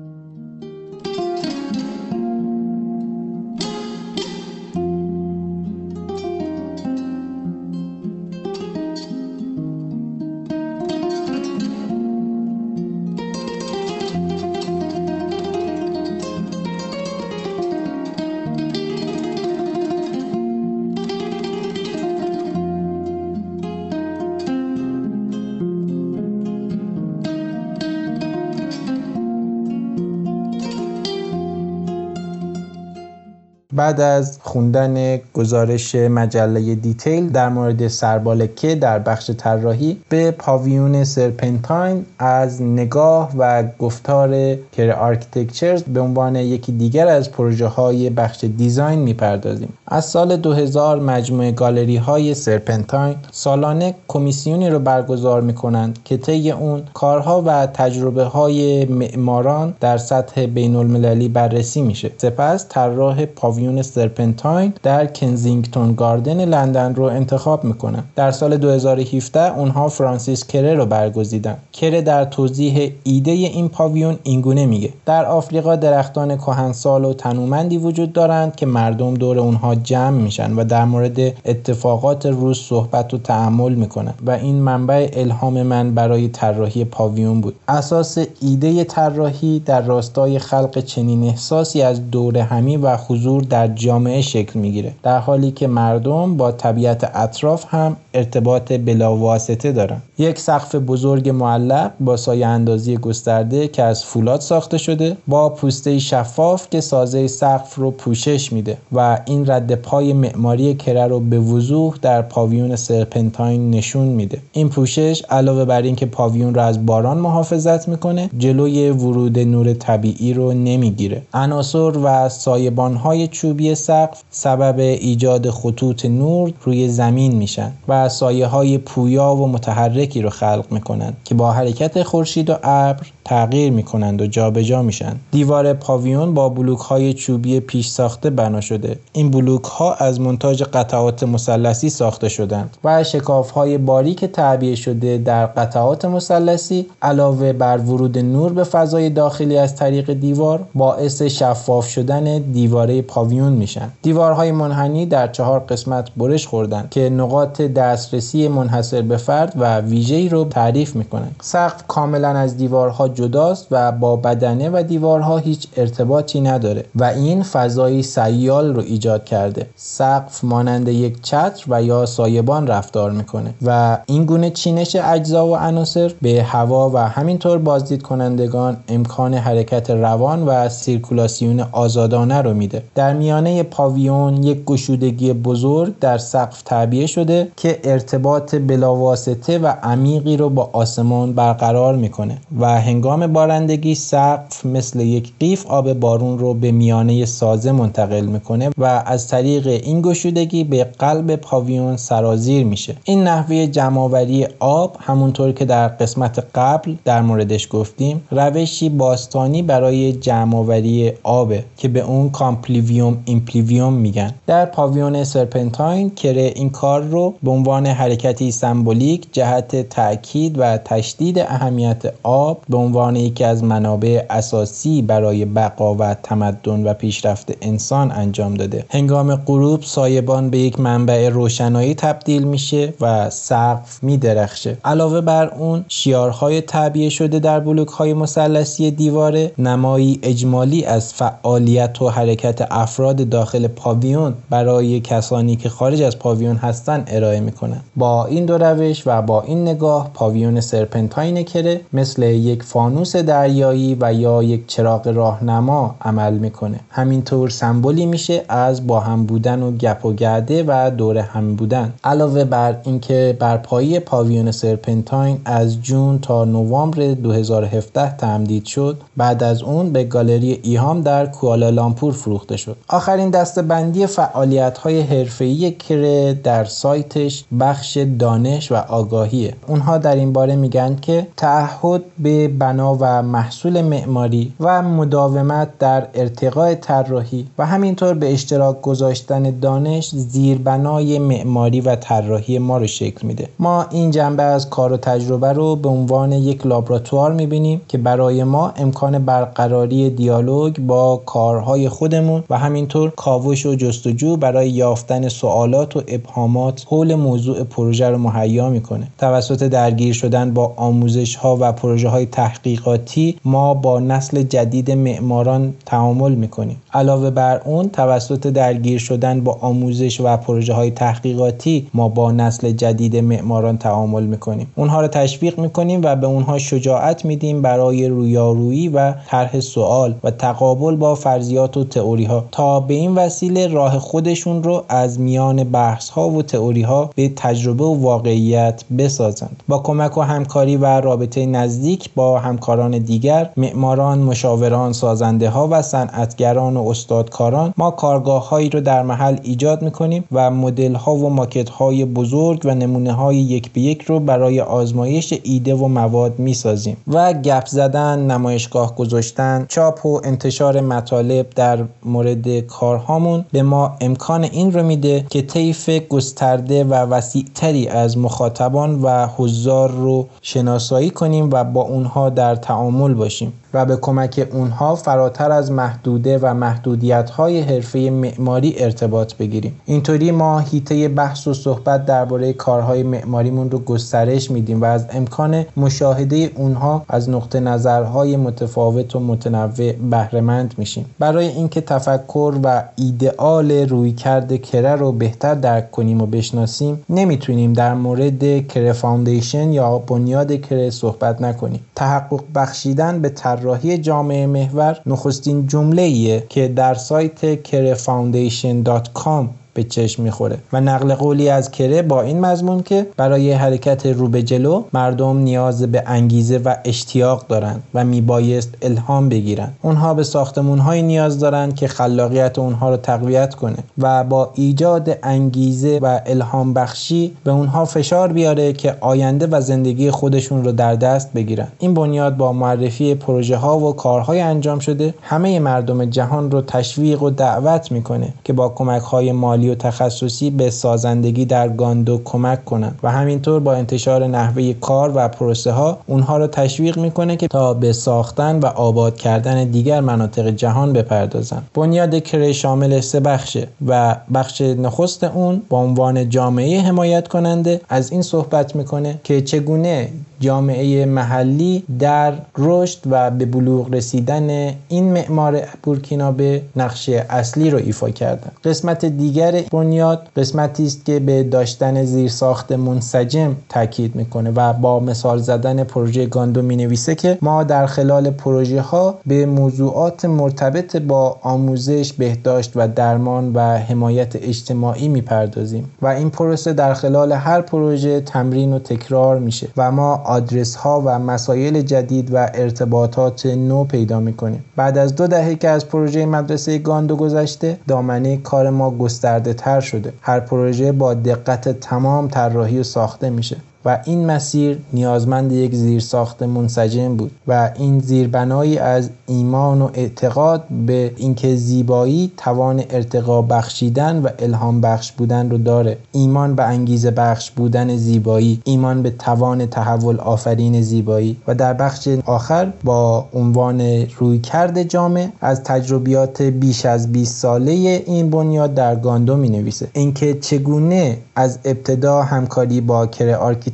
بعد 33.84 34.02
از 34.02 34.40
خوندن 34.42 35.18
گزارش 35.34 35.96
مجله 35.96 36.76
Detail 36.76 37.30
در 37.30 37.50
مورد 37.50 37.88
سربالکه 37.88 38.76
در 38.76 39.00
بخش 39.00 39.32
طراحی 39.32 39.98
به 40.10 40.32
پاویون 40.32 41.04
سرپنتاین 41.04 42.06
از 42.20 42.62
نگاه 42.62 43.32
و 43.38 43.64
گفتار 43.80 44.56
کره 44.72 44.92
architects 44.92 45.84
به 45.84 46.00
عنوان 46.00 46.36
یکی 46.36 46.72
دیگر 46.72 47.08
از 47.08 47.32
پروژه 47.32 47.68
های 47.68 48.10
بخش 48.10 48.44
design 48.44 49.00
می‌پردازیم. 49.00 49.74
از 49.88 50.06
سال 50.06 50.36
2000 50.38 51.00
مجموعه 51.00 51.52
گالری 51.52 51.98
های 51.98 52.34
سرپنتاین 52.34 53.16
سالانه 53.32 53.96
کمیسیونی 54.08 54.70
رو 54.70 54.80
برگزار 54.80 55.42
می‌کنند 55.42 56.00
که 56.06 56.18
طی 56.18 56.52
اون 56.52 56.84
کارها 56.94 57.44
و 57.46 57.68
تجربه 57.74 58.24
های 58.24 58.86
معماران 58.86 59.74
در 59.80 59.98
سطح 59.98 60.46
بین 60.46 60.76
المللی 60.76 61.28
بررسی 61.28 61.82
میشه. 61.82 62.12
سپس 62.18 62.66
طراح 62.70 63.26
پاویون 63.26 63.73
سرپنتاین 63.82 64.74
در 64.84 65.06
کنزینگتون 65.06 65.94
garden 65.94 66.46
لندن 66.46 66.96
رو 66.96 67.04
انتخاب 67.04 67.64
می‌کنن. 67.64 68.04
در 68.16 68.32
سال 68.32 68.58
2017 68.58 69.58
اونها 69.58 69.88
فرانسیس 69.88 70.48
کره 70.48 70.74
رو 70.74 70.86
برگزیدن. 70.86 71.58
کره 71.74 72.02
در 72.02 72.26
توضیح 72.26 72.92
ایده 73.04 73.32
این 73.32 73.70
پاویون 73.70 74.20
اینگونه 74.24 74.66
میگه. 74.66 74.90
در 75.06 75.26
آفریقا 75.26 75.76
درختان 75.76 76.38
کهنسال 76.38 77.06
و 77.06 77.14
تنومندی 77.14 77.78
وجود 77.78 78.14
دارند 78.14 78.56
که 78.56 78.66
مردم 78.66 79.14
دور 79.14 79.40
اونها 79.40 79.76
جمع 79.76 80.18
میشن 80.18 80.54
و 80.56 80.64
در 80.64 80.86
مورد 80.86 81.20
اتفاقات 81.46 82.26
روز 82.26 82.58
صحبت 82.58 83.14
و 83.14 83.18
تعمل 83.18 83.74
می‌کنن 83.74 84.14
و 84.26 84.32
این 84.32 84.56
منبع 84.56 85.10
الهام 85.14 85.64
من 85.64 85.94
برای 85.96 86.28
طراحی 86.28 86.86
پاویون 86.86 87.42
بود. 87.42 87.56
اساس 87.68 88.18
ایده 88.42 88.84
طراحی 88.84 89.60
در 89.60 89.82
راستای 89.82 90.40
خلق 90.40 90.80
چنین 90.80 91.24
احساسی 91.24 91.82
از 91.82 92.12
دور 92.12 92.38
همی 92.38 92.78
و 92.78 92.98
حضور 92.98 93.44
در 93.44 93.63
جامعه 93.68 94.22
شکل 94.22 94.60
می‌گیره 94.60 94.92
در 95.04 95.20
حالی 95.20 95.52
که 95.52 95.68
مردم 95.68 96.38
با 96.38 96.52
طبیعت 96.52 97.12
اطراف 97.14 97.66
هم 97.70 97.96
ارتباط 98.14 98.74
بلاواسطه 98.74 99.72
دارن. 99.72 100.02
یک 100.18 100.40
سقف 100.40 100.76
بزرگ 100.76 101.30
معلق 101.30 101.92
با 102.00 102.18
سایه 102.18 102.48
اندازی 102.48 102.98
گسترده 102.98 103.68
که 103.68 103.84
از 103.84 104.04
فولاد 104.04 104.42
ساخته 104.42 104.78
شده 104.78 105.18
با 105.28 105.50
پوسته 105.50 106.00
شفاف 106.00 106.70
که 106.70 106.82
سازه 106.82 107.28
سقف 107.28 107.76
رو 107.76 107.92
پوشش 107.92 108.54
میده 108.54 108.78
و 108.92 109.20
این 109.26 109.52
رد 109.52 109.76
پای 109.76 110.14
معماری 110.14 110.76
کره 110.76 111.08
رو 111.08 111.20
به 111.20 111.40
وضوح 111.40 111.96
در 112.02 112.22
پاویون 112.22 112.76
سرپنتاین 112.76 113.70
نشون 113.70 114.08
میده. 114.08 114.38
این 114.52 114.70
پوشش 114.70 115.24
علاوه 115.30 115.66
بر 115.66 115.82
اینکه 115.82 116.06
پاویون 116.06 116.56
رو 116.56 116.62
از 116.62 116.86
باران 116.86 117.18
محافظت 117.18 117.88
می‌کنه 117.88 118.30
جلوی 118.38 118.90
ورود 118.90 119.40
نور 119.40 119.74
طبیعی 119.74 120.34
رو 120.34 120.54
نمی‌گیره. 120.54 121.22
عناصر 121.34 121.98
و 122.04 122.30
سایبان 122.30 122.96
های 122.96 123.28
چوبی 123.54 123.76
سقف 123.76 124.24
سبب 124.32 124.80
ایجاد 124.80 125.50
خطوط 125.50 126.06
نور 126.06 126.54
روی 126.64 126.90
زمین 126.90 127.36
میشن 127.36 127.72
و 127.88 128.10
سایه 128.10 128.48
های 128.48 128.78
پویا 128.78 129.36
و 129.36 129.48
متحرکی 129.48 130.22
رو 130.22 130.30
خلق 130.30 130.66
می‌کنن 130.72 131.14
که 131.26 131.36
با 131.36 131.52
حرکت 131.52 132.04
خورشید 132.04 132.50
و 132.50 132.54
ابر 132.64 133.08
تغییر 133.26 133.72
می‌کنند 133.72 134.22
و 134.22 134.28
جابجا 134.28 134.74
جا 134.74 134.82
میشن. 134.82 135.16
دیوار 135.32 135.74
پاویون 135.74 136.34
با 136.34 136.50
بلوک 136.50 136.80
های 136.80 137.14
چوبی 137.14 137.60
پیش 137.60 137.88
ساخته 137.88 138.30
بنا 138.30 138.62
شده. 138.62 138.98
این 139.14 139.32
بلوک 139.32 139.64
ها 139.64 139.94
از 139.94 140.22
منتاج 140.22 140.64
قطعات 140.64 141.24
مثلثی 141.24 141.90
ساخته 141.90 142.30
شدند 142.30 142.78
و 142.84 143.04
شکاف 143.04 143.52
های 143.52 143.78
باریک 143.78 144.26
تعبیه 144.26 144.76
شده 144.76 145.18
در 145.18 145.46
قطعات 145.46 146.06
مثلثی 146.06 146.86
علاوه 147.02 147.54
بر 147.54 147.78
ورود 147.78 148.18
نور 148.18 148.54
به 148.54 148.64
فضای 148.64 149.10
داخلی 149.10 149.58
از 149.58 149.76
طریق 149.76 150.14
دیوار 150.14 150.64
باعث 150.76 151.22
شفاف 151.22 151.88
شدن 151.88 152.38
دیواره 152.38 153.02
پاویون 153.02 153.54
میشن. 153.54 153.90
دیوارهای 154.02 154.52
منحنی 154.52 155.06
در 155.06 155.28
چهار 155.28 155.60
قسمت 155.60 156.10
برش 156.18 156.48
خوردند 156.48 156.90
که 156.90 157.10
نقاط 157.10 157.62
دسترسی 157.62 158.48
منحصر 158.48 159.02
به 159.02 159.18
فرد 159.18 159.54
و 159.56 159.80
ویژه‌ای 159.80 160.30
رو 160.30 160.46
تعریف 160.46 160.96
می‌کنند. 160.96 161.36
سقف 161.42 161.84
کاملا 161.88 162.30
از 162.30 162.58
دیوارها 162.58 163.08
جداست 163.14 163.68
و 163.72 163.92
با 163.92 164.16
بدنه 164.16 164.70
و 164.70 164.84
دیوارها 164.84 165.38
هیچ 165.38 165.68
ارتباطی 165.78 166.42
نداره 166.42 166.86
و 166.96 167.04
این 167.04 167.44
فضایی 167.44 168.04
سیال 168.04 168.76
رو 168.76 168.82
ایجاد 168.82 169.26
کرده. 169.26 169.68
سقف 169.76 170.44
مانند 170.44 170.88
یک 170.88 171.22
چتر 171.22 171.64
و 171.68 171.84
یا 171.84 172.06
سایبان 172.06 172.68
رفتار 172.68 173.12
می‌کنه 173.12 173.54
و 173.66 173.98
این 174.06 174.26
گونه 174.26 174.50
چینش 174.50 174.96
اجزا 174.96 175.48
و 175.48 175.56
عناصر 175.56 176.12
به 176.22 176.44
هوا 176.44 176.90
و 176.90 176.98
همینطور 176.98 177.58
بازدید 177.58 178.02
کنندگان 178.02 178.78
امکان 178.88 179.34
حرکت 179.34 179.90
روان 179.90 180.44
و 180.44 180.70
سیرکولاسیون 180.70 181.60
آزادانه 181.72 182.42
رو 182.42 182.54
میده. 182.54 182.84
در 182.96 183.14
میانه 183.14 183.64
پاویون 183.64 184.44
یک 184.44 184.66
گشودگی 184.66 185.34
بزرگ 185.34 186.00
در 186.00 186.18
سقف 186.18 186.62
تعبیه 186.62 187.08
شده 187.08 187.48
که 187.58 187.80
ارتباط 187.84 188.56
بلاواسطه 188.56 189.60
و 189.60 189.68
عمیقی 189.68 190.38
رو 190.38 190.50
با 190.50 190.70
آسمان 190.74 191.34
برقرار 191.34 191.96
می‌کنه 191.96 192.38
و 192.60 192.82
هنگام 193.04 193.34
بارندگی 193.34 193.96
سقف 193.96 194.66
مثل 194.66 195.00
یک 195.00 195.32
قیف 195.40 195.68
آب 195.68 195.94
بارون 195.94 196.38
رو 196.38 196.54
به 196.54 196.72
میانه 196.72 197.26
سازه 197.26 197.72
منتقل 197.72 198.26
می‌کنه 198.26 198.70
و 198.78 199.04
از 199.06 199.28
طریق 199.28 199.68
این 199.68 200.02
گشودگی 200.02 200.64
به 200.64 200.84
قلب 200.84 201.36
پاویون 201.36 201.98
سرازیر 201.98 202.66
میشه. 202.66 202.96
این 203.04 203.24
نحوه 203.24 203.68
جمعآوری 203.68 204.48
آب 204.60 204.98
همونطور 205.00 205.52
که 205.52 205.66
در 205.66 205.88
قسمت 205.88 206.44
قبل 206.56 206.96
در 207.06 207.22
موردش 207.22 207.68
گفتیم 207.72 208.22
روشی 208.32 208.90
باستانی 208.90 209.62
برای 209.62 210.14
جمعآوری 210.14 211.12
آبه 211.24 211.64
که 211.78 211.88
به 211.88 212.00
اون 212.00 212.30
compluvium 212.30 213.18
impluvium 213.26 213.94
میگن. 213.94 214.34
در 214.48 214.66
پاویون 214.66 215.24
سرپنتاین 215.24 216.10
کره 216.10 216.54
این 216.56 216.70
کار 216.70 217.02
رو 217.02 217.34
به 217.44 217.52
عنوان 217.52 217.86
حرکتی 217.88 218.52
سمبلیک 218.52 219.28
جهت 219.32 219.90
تاکید 219.90 220.60
و 220.60 220.78
تشدید 220.78 221.40
اهمیت 221.40 222.14
آب 222.24 222.62
به 222.70 222.78
عنوان 222.94 223.16
یکی 223.16 223.44
از 223.44 223.64
منابع 223.64 224.24
اساسی 224.30 225.02
برای 225.02 225.46
بقا 225.46 225.96
و 225.96 226.14
تمدن 226.14 226.84
و 226.84 226.94
پیشرفت 226.94 227.52
انسان 227.62 228.12
انجام 228.12 228.54
داده. 228.54 228.86
هنگام 228.90 229.36
غروب 229.36 229.82
سایبان 229.84 230.50
به 230.50 230.58
یک 230.58 230.80
منبع 230.80 231.30
روشنایی 231.30 231.96
تبدیل 231.96 232.44
میشه 232.44 232.94
و 233.02 233.30
سقف 233.30 234.04
میدرخشه. 234.04 234.78
علاوه 234.86 235.22
بر 235.22 235.50
اون 235.50 235.86
شیارهای 235.88 236.62
تعبیه 236.62 237.10
شده 237.10 237.40
در 237.40 237.60
بلوک 237.60 237.88
های 237.88 238.14
مثلثی 238.14 238.92
دیواره 238.92 239.52
نمایی 239.58 240.20
اجمالی 240.24 240.86
از 240.86 241.14
فعالیت 241.14 242.02
و 242.02 242.10
حرکت 242.10 242.68
افراد 242.72 243.30
داخل 243.30 243.68
پاویون 243.68 244.34
برای 244.50 245.00
کسانی 245.00 245.56
که 245.56 245.70
خارج 245.70 246.02
از 246.02 246.20
پاویون 246.20 246.56
هستن 246.56 247.04
ارائه 247.08 247.40
می‌کنن. 247.40 247.82
با 247.96 248.26
این 248.26 248.46
دو 248.46 248.58
روش 248.58 249.04
و 249.06 249.22
با 249.22 249.42
این 249.42 249.62
نگاه 249.62 250.12
پاویون 250.14 250.62
سرپنتاین 250.62 251.44
کره 251.44 251.82
مثل 251.94 252.24
یک 252.24 252.64
فانوس 252.84 253.16
دریایی 253.16 253.98
و 254.02 254.14
یا 254.14 254.44
یک 254.44 254.68
چراغ 254.68 255.08
راهنما 255.08 255.96
عمل 256.02 256.34
می‌کنه. 256.34 256.80
همینطور 256.90 257.50
سمبولی 257.50 258.06
میشه 258.06 258.42
از 258.50 258.88
با 258.88 259.00
هم 259.00 259.26
بودن 259.26 259.64
و 259.64 259.72
گپ 259.72 260.06
و 260.06 260.14
گرده 260.14 260.64
و 260.68 260.92
دور 260.98 261.18
هم 261.18 261.56
بودن. 261.56 261.94
علاوه 262.04 262.44
بر 262.44 262.76
اینکه 262.84 263.38
بر 263.40 263.58
پایی 263.58 264.00
پاویون 264.00 264.52
سرپنتاین 264.52 265.38
از 265.46 265.82
جون 265.82 266.20
تا 266.20 266.46
نوامبر 266.46 267.14
2017 267.14 268.18
تمدید 268.18 268.66
شد 268.66 269.02
بعد 269.18 269.44
از 269.44 269.64
اون 269.64 269.94
به 269.94 270.04
گالری 270.04 270.60
ایهام 270.64 271.02
در 271.02 271.26
کوالالامپور 271.26 272.14
فروخته 272.14 272.58
شد. 272.58 272.78
آخرین 272.88 273.30
دستبندی 273.30 274.08
فعالیت 274.08 274.78
های 274.78 275.02
حرفه‌ای 275.02 275.72
کره 275.72 276.34
در 276.34 276.64
سایتش 276.64 277.44
بخش 277.60 277.98
دانش 278.20 278.72
و 278.72 278.76
آگاهیه. 278.76 279.54
اونها 279.68 279.98
در 279.98 280.16
این 280.16 280.34
باره 280.34 280.56
میگن 280.56 280.96
که 281.02 281.28
تعهد 281.38 282.02
به 282.20 282.48
و 282.80 283.22
محصول 283.24 283.82
معماری 283.82 284.54
و 284.60 284.82
مداومت 284.82 285.78
در 285.80 286.08
ارتقاء 286.14 286.76
طراحی 286.76 287.48
و 287.58 287.66
همینطور 287.66 288.14
به 288.14 288.34
اشتراک 288.34 288.82
گذاشتن 288.82 289.60
دانش 289.60 290.10
زیربنای 290.10 291.20
معماری 291.20 291.82
و 291.82 291.96
طراحی 291.96 292.60
ما 292.60 292.78
رو 292.78 292.88
شکل 292.88 293.28
میده. 293.28 293.48
ما 293.60 293.86
این 293.90 294.12
جنبه 294.12 294.44
از 294.44 294.70
کار 294.70 294.94
و 294.94 294.98
تجربه 294.98 295.54
رو 295.54 295.76
به 295.76 295.90
عنوان 295.90 296.32
یک 296.32 296.66
لابراتوار 296.68 297.34
می‌بینیم 297.34 297.82
که 297.88 297.98
برای 297.98 298.44
ما 298.44 298.74
امکان 298.78 299.26
برقراری 299.26 300.10
دیالوگ 300.10 300.78
با 300.78 301.22
کارهای 301.26 301.90
خودمون 301.90 302.44
و 302.50 302.58
همینطور 302.58 303.10
کاوش 303.10 303.66
و 303.66 303.76
جستجو 303.76 304.38
برای 304.38 304.70
یافتن 304.70 305.30
سوالات 305.30 305.98
و 305.98 306.02
ابهامات 306.08 306.86
حول 306.90 307.16
موضوع 307.16 307.64
پروژه 307.64 308.10
رو 308.10 308.18
مهیا 308.18 308.70
می‌کنه. 308.70 309.08
توسط 309.18 309.64
درگیر 309.64 310.14
شدن 310.14 310.54
با 310.54 310.74
آموزش 310.76 311.36
ها 311.36 311.58
و 311.60 311.72
پروژه 311.72 312.10
های 312.10 312.26
تحقیق 312.26 312.63
تحقیقاتی 312.64 313.36
ما 313.46 313.74
با 313.74 314.00
نسل 314.00 314.44
جدید 314.44 314.92
معماران 314.92 315.74
تعامل 315.86 316.32
می‌کنیم. 316.32 316.82
علاوه 316.94 317.30
بر 317.30 317.62
اون 317.66 317.90
توسط 317.90 318.48
درگیر 318.48 319.00
شدن 319.00 319.42
با 319.42 319.58
آموزش 319.62 320.22
و 320.22 320.38
پروژه 320.38 320.74
های 320.74 320.92
تحقیقاتی 320.92 321.88
ما 321.94 322.10
با 322.10 322.32
نسل 322.32 322.72
جدید 322.72 323.18
معماران 323.18 323.78
تعامل 323.78 324.24
می‌کنیم. 324.24 324.68
اونها 324.76 325.02
رو 325.02 325.08
تشویق 325.08 325.60
می‌کنیم 325.60 326.02
و 326.04 326.16
به 326.16 326.28
اونها 326.28 326.58
شجاعت 326.58 327.26
میدیم 327.26 327.62
برای 327.62 328.08
رویارویی 328.08 328.88
و 328.88 329.14
طرح 329.28 329.60
سوال 329.60 330.16
و 330.24 330.32
تقابل 330.32 330.96
با 330.96 331.16
فرضیات 331.16 331.78
و 331.78 331.84
تئوری 331.84 332.26
ها 332.26 332.46
تا 332.52 332.80
به 332.80 332.94
این 332.94 333.16
وسیله 333.16 333.68
راه 333.68 334.00
خودشون 334.00 334.64
رو 334.64 334.84
از 334.90 335.20
میان 335.20 335.64
بحث 335.64 336.10
ها 336.10 336.30
و 336.30 336.42
تئوری 336.42 336.82
ها 336.82 337.10
به 337.16 337.32
تجربه 337.36 337.84
و 337.84 338.02
واقعیت 338.02 338.84
بسازند. 338.98 339.64
با 339.68 339.80
کمک 339.80 340.18
و 340.18 340.22
همکاری 340.22 340.78
و 340.78 340.86
رابطه 340.86 341.46
نزدیک 341.46 342.10
با 342.16 342.53
همکاران 342.54 342.92
دیگر 342.98 343.50
معماران 343.58 344.20
مشاوران 344.20 344.94
سازنده 344.94 345.50
ها 345.50 345.68
و 345.72 345.82
صنعتگران 345.82 346.78
و 346.78 346.88
استادکاران 346.88 347.74
ما 347.78 347.92
کارگاه 347.92 348.50
هایی 348.50 348.70
رو 348.70 348.82
در 348.82 349.04
محل 349.04 349.38
ایجاد 349.44 349.82
می‌کنیم 349.82 350.24
و 350.32 350.52
مدل 350.52 350.96
ها 350.96 351.16
و 351.16 351.30
ماکت 351.30 351.70
های 351.70 352.06
بزرگ 352.06 352.62
و 352.66 352.76
نمونه 352.76 353.14
های 353.14 353.36
یک 353.36 353.74
به 353.74 353.82
یک 353.82 354.02
رو 354.02 354.20
برای 354.20 354.62
آزمایش 354.62 355.34
ایده 355.44 355.76
و 355.76 355.88
مواد 355.88 356.40
می‌سازیم 356.40 356.98
و 357.08 357.34
گپ 357.34 357.66
زدن 357.66 358.20
نمایشگاه 358.20 358.96
گذاشتن 358.96 359.66
چاپ 359.70 360.06
و 360.06 360.22
انتشار 360.24 360.82
مطالب 360.82 361.50
در 361.56 361.84
مورد 362.06 362.60
کارهامون 362.60 363.46
به 363.52 363.64
ما 363.64 363.96
امکان 364.02 364.44
این 364.44 364.74
رو 364.74 364.84
میده 364.84 365.26
که 365.30 365.42
طیف 365.42 365.90
گسترده 365.90 366.84
و 366.84 366.94
وسیعتری 366.94 367.88
از 367.88 368.18
مخاطبان 368.18 369.02
و 369.02 369.28
حضار 369.28 369.92
رو 369.92 370.28
شناسایی 370.42 371.10
کنیم 371.10 371.50
و 371.52 371.64
با 371.64 371.82
اونها 371.82 372.30
در 372.36 372.56
تعامل 372.56 373.14
باشیم. 373.14 373.54
و 373.74 373.86
به 373.86 373.96
کمک 373.96 374.48
اونها 374.52 374.96
فراتر 374.96 375.52
از 375.52 375.72
محدوده 375.72 376.40
و 376.42 376.54
محدودیت 376.54 377.30
های 377.30 377.60
حرفه 377.60 378.00
معماری 378.00 378.76
ارتباط 378.78 379.34
بگیریم. 379.34 379.82
اینطوری 379.86 380.32
ما 380.32 380.60
هیته 380.60 381.08
بحث 381.08 381.48
و 381.48 381.54
صحبت 381.54 382.06
درباره 382.06 382.54
کارهای 382.54 383.04
معماریمون 383.04 383.72
رو 383.72 383.80
گسترش 383.80 384.52
میدیم 384.52 384.82
و 384.82 384.86
از 384.86 385.06
امکان 385.12 385.66
مشاهده 385.78 386.52
اونها 386.56 387.06
از 387.10 387.30
نقطه 387.30 387.60
نظرهای 387.60 388.38
متفاوت 388.38 389.16
و 389.16 389.20
متنوع 389.20 389.92
بهرهمند 389.92 390.74
میشیم. 390.78 391.06
برای 391.20 391.48
اینکه 391.48 391.82
تفکر 391.82 392.54
و 392.64 392.84
ایدئال 392.96 393.72
رویکرد 393.72 394.62
کره 394.62 394.96
رو 394.96 395.12
بهتر 395.12 395.56
درک 395.56 395.92
کنیم 395.92 396.22
و 396.22 396.26
بشناسیم 396.26 397.04
نمی‌تونیم 397.10 397.74
در 397.74 397.94
مورد 397.94 398.68
کره 398.68 398.94
foundation 398.94 399.74
یا 399.74 399.98
بنیاد 399.98 400.56
کره 400.56 400.90
صحبت 400.90 401.42
نکنیم. 401.42 401.80
تحقق 401.96 402.44
بخشیدن 402.56 403.22
به 403.22 403.30
طراحی 403.64 403.98
جامعه 403.98 404.48
محور 404.48 405.00
نخستین 405.06 405.68
جمله 405.68 406.02
ایه 406.02 406.44
که 406.50 406.68
در 406.68 406.94
سایت 406.94 407.64
kerefoundation.com 407.64 409.63
به 409.74 409.84
چشم 409.84 410.24
می‌خوره. 410.24 410.58
و 410.74 410.82
نقل 410.82 411.16
قولی 411.16 411.50
از 411.50 411.72
کره 411.72 412.02
با 412.02 412.22
این 412.22 412.40
مضمون 412.40 412.84
که 412.84 413.08
برای 413.18 413.52
حرکت 413.52 414.06
رو 414.06 414.28
به 414.28 414.44
جلو 414.44 414.84
مردم 414.94 415.38
نیاز 415.38 415.84
به 415.84 416.04
انگیزه 416.06 416.58
و 416.58 416.76
اشتیاق 416.86 417.48
دارند 417.48 417.84
و 417.94 418.04
میبایست 418.04 418.70
الهام 418.82 419.30
بگیرن 419.30 419.72
اونها 419.82 420.14
به 420.14 420.24
ساختمون 420.24 420.80
هایی 420.80 421.02
نیاز 421.02 421.40
دارند 421.40 421.76
که 421.76 421.88
خلاقیت 421.88 422.60
اونها 422.60 422.90
رو 422.90 422.98
تقویت 422.98 423.56
کنه 423.56 423.78
و 423.98 424.24
با 424.24 424.52
ایجاد 424.56 425.18
انگیزه 425.24 426.00
و 426.02 426.20
الهام 426.26 426.74
بخشی 426.74 427.32
به 427.44 427.52
اونها 427.52 427.86
فشار 427.86 428.34
بیاره 428.34 428.74
که 428.74 428.96
آینده 429.00 429.48
و 429.52 429.62
زندگی 429.62 430.12
خودشون 430.12 430.64
رو 430.64 430.72
در 430.72 430.96
دست 430.96 431.34
بگیرن. 431.34 431.68
این 431.80 431.94
بنیاد 431.94 432.38
با 432.38 432.54
معرفی 432.54 433.16
پروژه 433.16 433.58
ها 433.58 433.80
و 433.80 433.96
کارهای 433.96 434.42
انجام 434.42 434.80
شده 434.80 435.14
همه 435.22 435.60
مردم 435.60 436.06
جهان 436.06 436.52
رو 436.52 436.62
تشویق 436.62 437.24
و 437.24 437.30
دعوت 437.30 437.92
می‌کنه 437.92 438.34
که 438.44 438.54
با 438.54 438.70
کمک 438.70 439.02
های 439.02 439.32
مالی 439.32 439.63
و 439.70 439.76
تخصصی 439.76 440.50
به 440.50 440.70
سازندگی 440.70 441.46
در 441.46 441.70
گاندو 441.70 442.22
کمک 442.26 442.66
کنند 442.66 443.00
و 443.04 443.12
همینطور 443.12 443.60
با 443.60 443.74
انتشار 443.74 444.28
نحوه 444.28 444.74
کار 444.74 445.12
و 445.16 445.28
پروسه 445.28 445.72
ها 445.72 445.98
اونها 446.08 446.38
رو 446.38 446.48
تشویق 446.48 446.98
می‌کنه 446.98 447.36
که 447.36 447.48
تا 447.48 447.74
به 447.74 447.94
ساختن 447.94 448.60
و 448.60 448.66
آباد 448.66 449.18
کردن 449.18 449.64
دیگر 449.64 450.02
مناطق 450.02 450.50
جهان 450.50 450.94
بپردازند. 450.94 451.68
بنیاد 451.74 452.20
کره 452.20 452.54
شامل 452.54 453.00
سه 453.00 453.20
بخشه 453.20 453.68
و 453.88 454.16
بخش 454.34 454.62
نخست 454.62 455.24
اون 455.24 455.62
با 455.70 455.78
عنوان 455.78 456.30
جامعه 456.30 456.82
حمایت 456.82 457.28
کننده 457.28 457.82
از 457.90 458.12
این 458.12 458.22
صحبت 458.22 458.76
می‌کنه 458.76 459.20
که 459.24 459.42
چگونه 459.42 460.10
جامعه 460.44 461.06
محلی 461.06 461.84
در 462.00 462.34
رشد 462.58 463.00
و 463.12 463.32
به 463.32 463.46
بلوغ 463.46 463.94
رسیدن 463.94 464.74
این 464.88 465.14
معمار 465.14 465.62
بورکینابه 465.84 466.62
نقش 466.76 467.10
اصلی 467.10 467.70
رو 467.70 467.78
ایفا 467.78 468.10
کردن. 468.10 468.52
قسمت 468.64 469.06
دیگر 469.06 469.64
بنیاد 469.72 470.28
قسمتی 470.36 470.86
است 470.86 471.06
که 471.06 471.20
به 471.20 471.44
داشتن 471.44 472.04
زیرساخت 472.04 472.72
منسجم 472.72 473.56
تاکید 473.70 474.16
می‌کنه 474.16 474.52
و 474.56 474.74
با 474.74 475.00
مثال 475.00 475.38
زدن 475.38 475.84
پروژه 475.84 476.26
گاندو 476.26 476.62
می 476.62 476.76
نویسه 476.76 477.16
که 477.16 477.38
ما 477.42 477.64
در 477.64 477.86
خلال 477.86 478.30
پروژه 478.30 478.82
ها 478.82 479.16
به 479.28 479.46
موضوعات 479.46 480.26
مرتبط 480.26 480.96
با 480.96 481.38
آموزش 481.42 482.14
بهداشت 482.14 482.72
و 482.76 482.88
درمان 482.88 483.54
و 483.54 483.60
حمایت 483.78 484.36
اجتماعی 484.36 485.08
می‌پردازیم 485.08 485.92
و 486.02 486.08
این 486.08 486.30
پروسه 486.30 486.74
در 486.74 486.94
خلال 486.94 487.32
هر 487.32 487.62
پروژه 487.62 488.22
تمرین 488.22 488.74
و 488.74 488.80
تکرار 488.80 489.40
میشه 489.40 489.68
و 489.78 489.92
ما 489.92 490.16
آدرس 490.34 490.76
ها 490.76 491.02
و 491.06 491.20
مسایل 491.20 491.82
جدید 491.82 492.34
و 492.34 492.50
ارتباطات 492.54 493.46
نو 493.46 493.84
پیدا 493.84 494.20
می‌کنیم. 494.20 494.64
بعد 494.76 494.98
از 494.98 495.16
دو 495.16 495.28
دهه 495.28 495.56
که 495.56 495.70
از 495.70 495.88
پروژه 495.88 496.26
مدرسه 496.26 496.78
گاندو 496.78 497.16
گذشته 497.16 497.78
دامنه 497.88 498.38
کار 498.38 498.70
ما 498.70 498.92
گسترده 498.92 499.54
تر 499.54 499.80
شده. 499.80 500.14
هر 500.22 500.40
پروژه 500.40 500.92
با 500.92 501.14
دقت 501.14 501.80
تمام 501.80 502.28
طراحی 502.28 502.80
و 502.80 502.84
ساخته 502.84 503.30
میشه. 503.30 503.58
و 503.86 504.00
این 504.06 504.26
مسیر 504.26 504.80
نیازمند 504.94 505.52
یک 505.52 505.76
زیرساخت 505.76 506.44
منسجم 506.44 507.16
بود 507.16 507.32
و 507.48 507.72
این 507.76 508.00
زیربنایی 508.00 508.78
از 508.78 509.10
ایمان 509.28 509.82
و 509.82 509.90
اعتقاد 509.94 510.64
به 510.88 511.12
اینکه 511.18 511.56
زیبایی 511.56 512.32
توان 512.38 512.84
ارتقا 512.90 513.42
بخشیدن 513.42 514.22
و 514.22 514.28
الهام 514.40 514.82
بخش 514.82 515.12
بودن 515.12 515.50
رو 515.50 515.58
داره. 515.58 515.98
ایمان 516.12 516.56
به 516.56 516.64
انگیزه 516.64 517.12
بخش 517.12 517.52
بودن 517.52 517.98
زیبایی 517.98 518.62
ایمان 518.64 519.02
به 519.02 519.10
توان 519.10 519.66
تحول 519.66 520.20
آفرین 520.20 520.82
زیبایی 520.82 521.38
و 521.48 521.56
در 521.56 521.74
بخش 521.74 522.08
آخر 522.26 522.72
با 522.84 523.26
عنوان 523.34 523.82
رویکرد 524.18 524.84
جامع 524.84 525.28
از 525.42 525.64
تجربیات 525.64 526.42
بیش 526.42 526.86
از 526.86 527.12
20 527.12 527.36
ساله 527.36 527.72
این 528.06 528.30
بنیاد 528.30 528.74
در 528.74 528.96
گاندو 528.96 529.38
می 529.38 529.50
نویسه. 529.50 529.88
اینکه 529.94 530.34
چگونه 530.34 531.18
از 531.36 531.60
ابتدا 531.66 532.22
همکاری 532.22 532.82
با 532.82 533.08
کر 533.08 533.30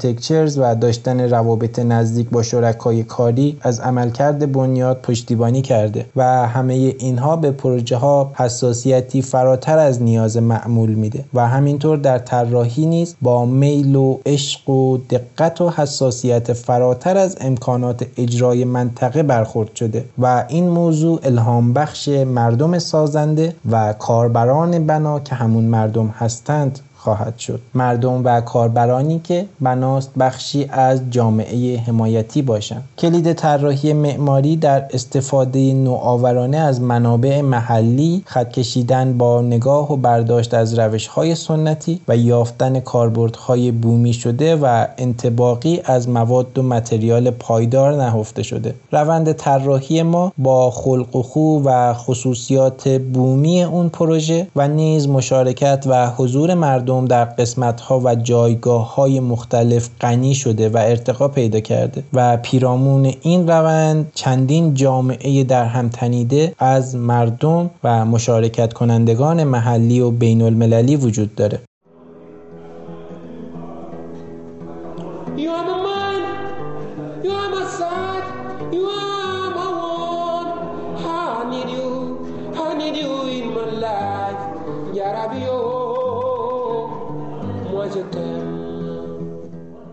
Architectures 0.06 0.58
و 0.58 0.76
داشتن 0.76 1.30
روابط 1.30 1.80
نزدیک 1.80 2.30
با 2.30 2.44
شرکای 2.44 3.04
کاری 3.04 3.58
از 3.62 3.80
عملکرد 3.80 4.52
بنیاد 4.52 5.02
پشتیبانی 5.02 5.62
کرده 5.62 6.06
و 6.16 6.48
همه 6.48 6.74
اینها 6.74 7.36
به 7.36 7.52
پروژه 7.52 7.98
ها 7.98 8.32
حساسیتی 8.36 9.22
فراتر 9.22 9.78
از 9.78 10.02
نیاز 10.02 10.38
معمول 10.38 10.90
میده 10.90 11.26
و 11.34 11.48
همینطور 11.48 11.98
در 11.98 12.20
طراحی 12.20 12.86
نیز 12.86 13.16
با 13.22 13.46
میل 13.46 13.96
و 13.96 14.18
عشق 14.26 14.70
و 14.70 14.98
دقت 14.98 15.62
و 15.62 15.70
حساسیت 15.70 16.54
فراتر 16.54 17.18
از 17.18 17.38
امکانات 17.42 18.06
اجرای 18.18 18.66
منطقه 18.66 19.24
برخورد 19.24 19.76
شده 19.76 20.06
و 20.20 20.46
این 20.48 20.70
موضوع 20.70 21.20
الهام 21.24 21.74
بخش 21.74 22.08
مردم 22.10 22.80
سازنده 22.80 23.56
و 23.72 23.94
کاربران 23.94 24.86
بنا 24.86 25.20
که 25.20 25.36
همون 25.36 25.64
مردم 25.64 26.08
هستند. 26.08 26.80
خواهد 27.00 27.38
شد. 27.38 27.62
مردم 27.74 28.22
و 28.26 28.42
کاربرانی 28.42 29.22
که 29.24 29.46
بناست 29.62 30.12
بخشی 30.20 30.66
از 30.70 31.02
جامعه 31.12 31.78
حمایتی 31.78 32.42
باشند. 32.42 32.84
کلید 32.98 33.34
طراحی 33.34 33.94
معماری 33.94 34.56
در 34.56 34.86
استفاده 34.94 35.74
نوآورانه 35.74 36.58
از 36.58 36.82
منابع 36.82 37.42
محلی 37.42 38.24
خط 38.26 38.52
کشیدن 38.52 39.18
با 39.18 39.42
نگاه 39.42 39.94
و 39.94 39.96
برداشت 39.96 40.54
از 40.54 40.80
روش 40.80 41.08
های 41.08 41.36
سنتی 41.36 42.02
و 42.08 42.18
یافتن 42.18 42.80
کاربردهای 42.80 43.72
بومی 43.72 44.14
شده 44.14 44.56
و 44.56 44.86
انتباقی 44.98 45.82
از 45.86 46.10
مواد 46.10 46.58
و 46.58 46.64
متریال 46.64 47.32
پایدار 47.32 47.96
نهفته 47.96 48.44
شده. 48.44 48.76
روند 48.92 49.32
طراحی 49.32 50.04
ما 50.04 50.34
با 50.38 50.72
خلق 50.72 51.16
و 51.16 51.22
خو 51.22 51.62
و 51.64 51.94
خصوصیات 51.94 52.88
بومی 52.88 53.64
اون 53.64 53.90
پروژه 53.90 54.48
و 54.56 54.68
نیز 54.68 55.10
مشارکت 55.10 55.84
و 55.88 56.10
حضور 56.10 56.54
مردم 56.54 56.99
مردم 57.00 57.08
در 57.08 57.26
قسمت 57.26 57.82
ها 57.82 58.00
و 58.04 58.16
جایگاه 58.16 58.96
های 58.96 59.20
مختلف 59.20 59.90
غنی 60.02 60.36
شده 60.36 60.70
و 60.70 60.78
ارتقا 60.78 61.28
پیدا 61.28 61.60
کرده 61.60 62.04
و 62.14 62.38
پیرامون 62.38 63.14
این 63.22 63.48
روند 63.48 64.12
چندین 64.16 64.74
جامعه 64.74 65.44
در 65.44 65.66
هم 65.66 65.90
تنیده 65.90 66.54
از 66.60 66.96
مردم 66.96 67.70
و 67.84 68.06
مشارکت 68.06 68.74
کنندگان 68.74 69.44
محلی 69.44 70.00
و 70.00 70.12
بین 70.12 70.42
المللی 70.42 70.96
وجود 70.96 71.36
داره. 71.36 71.60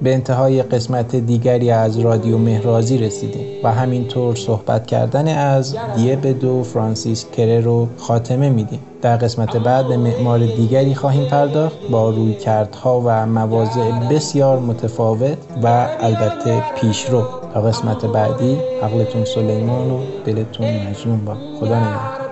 به 0.07 0.15
انتهای 0.15 0.63
قسمت 0.63 1.17
دیگری 1.17 1.71
از 1.71 1.99
رادیو 1.99 2.39
مهرازی 2.39 2.99
رسیدیم 2.99 3.47
و 3.65 3.73
همینطور 3.73 4.35
صحبت 4.35 4.87
کردن 4.87 5.39
از 5.39 5.77
دیه 5.97 6.17
دو 6.17 6.63
فرانسیس 6.63 7.27
کره 7.31 7.61
رو 7.61 7.89
خاتمه 7.97 8.51
میدیم 8.51 8.81
در 9.03 9.17
قسمت 9.17 9.57
بعد 9.57 9.89
به 9.89 9.97
معمار 9.97 10.39
دیگری 10.39 10.95
خواهیم 10.95 11.29
پرداخت 11.29 11.77
با 11.91 12.11
روی 12.11 12.35
کردها 12.35 13.03
و 13.05 13.27
مواضع 13.27 13.91
بسیار 14.11 14.59
متفاوت 14.59 15.39
و 15.63 15.89
البته 16.01 16.63
پیشرو 16.81 17.23
تا 17.55 17.61
قسمت 17.61 18.05
بعدی 18.05 18.59
عقلتون 18.83 19.25
سلیمان 19.25 19.91
و 19.91 20.01
دلتون 20.25 20.67
مجنون 20.67 21.25
با 21.25 21.37
خدا 21.61 21.79
نگهدار 21.79 22.27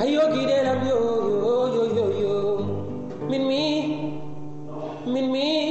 هيوكي 0.00 0.44
ديلم 0.46 0.80
يو 0.88 0.98
يو 1.28 1.66
يو 1.74 1.84
يو 1.96 2.10
يو 2.20 2.58
من 3.30 3.40
مي 3.48 3.66
من 5.06 5.24
مي 5.32 5.69